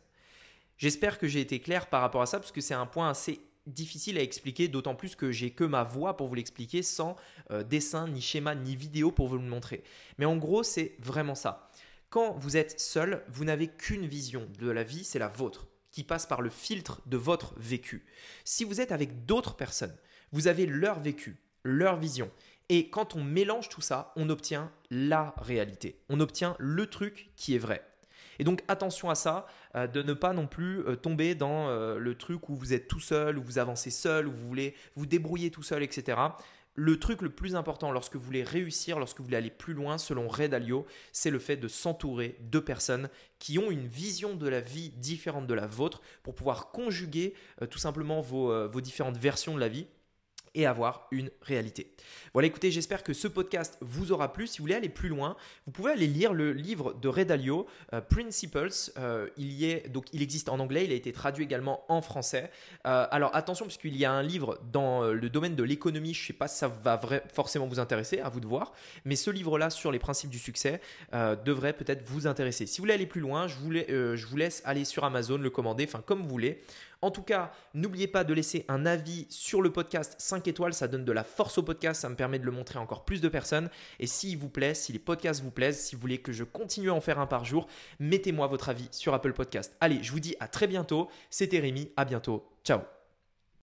J'espère 0.77 1.17
que 1.17 1.27
j'ai 1.27 1.41
été 1.41 1.59
clair 1.59 1.87
par 1.87 2.01
rapport 2.01 2.21
à 2.21 2.25
ça, 2.25 2.39
parce 2.39 2.51
que 2.51 2.61
c'est 2.61 2.73
un 2.73 2.85
point 2.85 3.09
assez 3.09 3.39
difficile 3.65 4.17
à 4.17 4.21
expliquer, 4.21 4.67
d'autant 4.67 4.95
plus 4.95 5.15
que 5.15 5.31
j'ai 5.31 5.51
que 5.51 5.63
ma 5.63 5.83
voix 5.83 6.15
pour 6.15 6.27
vous 6.27 6.35
l'expliquer, 6.35 6.83
sans 6.83 7.15
euh, 7.51 7.63
dessin, 7.63 8.07
ni 8.07 8.21
schéma, 8.21 8.55
ni 8.55 8.75
vidéo 8.75 9.11
pour 9.11 9.27
vous 9.27 9.37
le 9.37 9.43
montrer. 9.43 9.83
Mais 10.17 10.25
en 10.25 10.37
gros, 10.37 10.63
c'est 10.63 10.95
vraiment 10.99 11.35
ça. 11.35 11.69
Quand 12.09 12.33
vous 12.39 12.55
êtes 12.55 12.79
seul, 12.79 13.23
vous 13.27 13.43
n'avez 13.43 13.67
qu'une 13.67 14.05
vision 14.05 14.47
de 14.59 14.69
la 14.69 14.83
vie, 14.83 15.03
c'est 15.03 15.19
la 15.19 15.27
vôtre, 15.27 15.67
qui 15.91 16.03
passe 16.03 16.25
par 16.25 16.41
le 16.41 16.49
filtre 16.49 17.01
de 17.05 17.17
votre 17.17 17.53
vécu. 17.57 18.05
Si 18.45 18.63
vous 18.63 18.79
êtes 18.79 18.91
avec 18.91 19.25
d'autres 19.25 19.55
personnes, 19.55 19.95
vous 20.31 20.47
avez 20.47 20.65
leur 20.65 20.99
vécu, 20.99 21.37
leur 21.63 21.97
vision. 21.97 22.31
Et 22.69 22.89
quand 22.89 23.15
on 23.15 23.23
mélange 23.23 23.69
tout 23.69 23.81
ça, 23.81 24.11
on 24.15 24.29
obtient 24.29 24.71
la 24.89 25.33
réalité. 25.37 25.99
On 26.09 26.19
obtient 26.19 26.55
le 26.59 26.87
truc 26.87 27.31
qui 27.35 27.55
est 27.55 27.59
vrai. 27.59 27.83
Et 28.39 28.43
donc 28.43 28.63
attention 28.67 29.09
à 29.09 29.15
ça, 29.15 29.47
euh, 29.75 29.87
de 29.87 30.01
ne 30.01 30.13
pas 30.13 30.33
non 30.33 30.47
plus 30.47 30.79
euh, 30.81 30.95
tomber 30.95 31.35
dans 31.35 31.69
euh, 31.69 31.97
le 31.97 32.15
truc 32.15 32.49
où 32.49 32.55
vous 32.55 32.73
êtes 32.73 32.87
tout 32.87 32.99
seul, 32.99 33.37
où 33.37 33.43
vous 33.43 33.57
avancez 33.57 33.89
seul, 33.89 34.27
où 34.27 34.31
vous 34.31 34.47
voulez 34.47 34.75
vous 34.95 35.05
débrouiller 35.05 35.49
tout 35.49 35.63
seul, 35.63 35.81
etc. 35.83 36.19
Le 36.75 36.99
truc 36.99 37.23
le 37.23 37.31
plus 37.31 37.55
important 37.55 37.91
lorsque 37.91 38.15
vous 38.15 38.21
voulez 38.21 38.43
réussir, 38.43 38.99
lorsque 38.99 39.17
vous 39.17 39.23
voulez 39.23 39.37
aller 39.37 39.49
plus 39.49 39.73
loin, 39.73 39.97
selon 39.97 40.27
Ray 40.27 40.47
Dalio, 40.47 40.85
c'est 41.11 41.31
le 41.31 41.39
fait 41.39 41.57
de 41.57 41.67
s'entourer 41.67 42.37
de 42.51 42.59
personnes 42.59 43.09
qui 43.39 43.57
ont 43.57 43.71
une 43.71 43.87
vision 43.87 44.35
de 44.35 44.47
la 44.47 44.61
vie 44.61 44.89
différente 44.89 45.47
de 45.47 45.53
la 45.55 45.65
vôtre 45.65 46.01
pour 46.21 46.35
pouvoir 46.35 46.69
conjuguer 46.69 47.33
tout 47.71 47.79
simplement 47.79 48.21
vos 48.21 48.79
différentes 48.79 49.17
versions 49.17 49.55
de 49.55 49.59
la 49.59 49.69
vie 49.69 49.87
et 50.55 50.65
avoir 50.65 51.07
une 51.11 51.29
réalité. 51.41 51.91
Voilà, 52.33 52.47
écoutez, 52.47 52.71
j'espère 52.71 53.03
que 53.03 53.13
ce 53.13 53.27
podcast 53.27 53.77
vous 53.81 54.11
aura 54.11 54.33
plu. 54.33 54.47
Si 54.47 54.59
vous 54.59 54.63
voulez 54.63 54.75
aller 54.75 54.89
plus 54.89 55.09
loin, 55.09 55.35
vous 55.65 55.71
pouvez 55.71 55.91
aller 55.91 56.07
lire 56.07 56.33
le 56.33 56.53
livre 56.53 56.93
de 56.93 57.07
Ray 57.07 57.25
Dalio, 57.25 57.67
euh, 57.93 58.01
Principles. 58.01 58.69
Euh, 58.97 59.27
il 59.37 59.51
y 59.53 59.65
est, 59.65 59.89
donc, 59.89 60.05
il 60.13 60.21
existe 60.21 60.49
en 60.49 60.59
anglais, 60.59 60.85
il 60.85 60.91
a 60.91 60.95
été 60.95 61.11
traduit 61.11 61.43
également 61.43 61.83
en 61.89 62.01
français. 62.01 62.51
Euh, 62.85 63.07
alors 63.11 63.35
attention, 63.35 63.65
puisqu'il 63.65 63.97
y 63.97 64.05
a 64.05 64.11
un 64.11 64.23
livre 64.23 64.59
dans 64.71 65.03
le 65.03 65.29
domaine 65.29 65.55
de 65.55 65.63
l'économie, 65.63 66.13
je 66.13 66.21
ne 66.21 66.27
sais 66.27 66.33
pas 66.33 66.47
si 66.47 66.57
ça 66.57 66.67
va 66.67 66.99
forcément 67.33 67.67
vous 67.67 67.79
intéresser, 67.79 68.19
à 68.19 68.29
vous 68.29 68.39
de 68.39 68.47
voir, 68.47 68.73
mais 69.05 69.15
ce 69.15 69.31
livre-là 69.31 69.69
sur 69.69 69.91
les 69.91 69.99
principes 69.99 70.29
du 70.29 70.39
succès 70.39 70.81
devrait 71.45 71.73
peut-être 71.73 72.03
vous 72.07 72.27
intéresser. 72.27 72.65
Si 72.65 72.77
vous 72.77 72.83
voulez 72.83 72.93
aller 72.93 73.05
plus 73.05 73.21
loin, 73.21 73.47
je 73.47 73.55
vous, 73.55 73.71
je 73.73 74.25
vous 74.25 74.37
laisse 74.37 74.61
aller 74.65 74.85
sur 74.85 75.03
Amazon, 75.03 75.37
le 75.37 75.49
commander, 75.49 75.85
enfin 75.87 76.01
comme 76.05 76.21
vous 76.21 76.29
voulez. 76.29 76.61
En 77.01 77.11
tout 77.11 77.21
cas, 77.21 77.51
n'oubliez 77.73 78.07
pas 78.07 78.23
de 78.23 78.33
laisser 78.33 78.65
un 78.67 78.85
avis 78.85 79.27
sur 79.29 79.61
le 79.61 79.71
podcast 79.71 80.15
5 80.17 80.47
étoiles, 80.47 80.73
ça 80.73 80.87
donne 80.87 81.05
de 81.05 81.11
la 81.11 81.23
force 81.23 81.57
au 81.57 81.63
podcast, 81.63 82.01
ça 82.01 82.09
me 82.09 82.15
permet 82.15 82.39
de 82.39 82.45
le 82.45 82.51
montrer 82.51 82.79
encore 82.79 83.05
plus 83.05 83.21
de 83.21 83.29
personnes. 83.29 83.69
Et 83.99 84.07
s'il 84.07 84.37
vous 84.37 84.49
plaît, 84.49 84.73
si 84.73 84.93
les 84.93 84.99
podcasts 84.99 85.41
vous 85.41 85.51
plaisent, 85.51 85.79
si 85.79 85.95
vous 85.95 86.01
voulez 86.01 86.19
que 86.19 86.31
je 86.31 86.43
continue 86.43 86.89
à 86.89 86.93
en 86.93 87.01
faire 87.01 87.19
un 87.19 87.27
par 87.27 87.45
jour, 87.45 87.67
mettez-moi 87.99 88.47
votre 88.47 88.69
avis 88.69 88.87
sur 88.91 89.13
Apple 89.13 89.33
Podcast. 89.33 89.75
Allez, 89.79 90.01
je 90.01 90.11
vous 90.11 90.19
dis 90.19 90.35
à 90.39 90.47
très 90.47 90.67
bientôt. 90.67 91.09
C'était 91.29 91.59
Rémi, 91.59 91.91
à 91.95 92.05
bientôt. 92.05 92.45
Ciao 92.63 92.96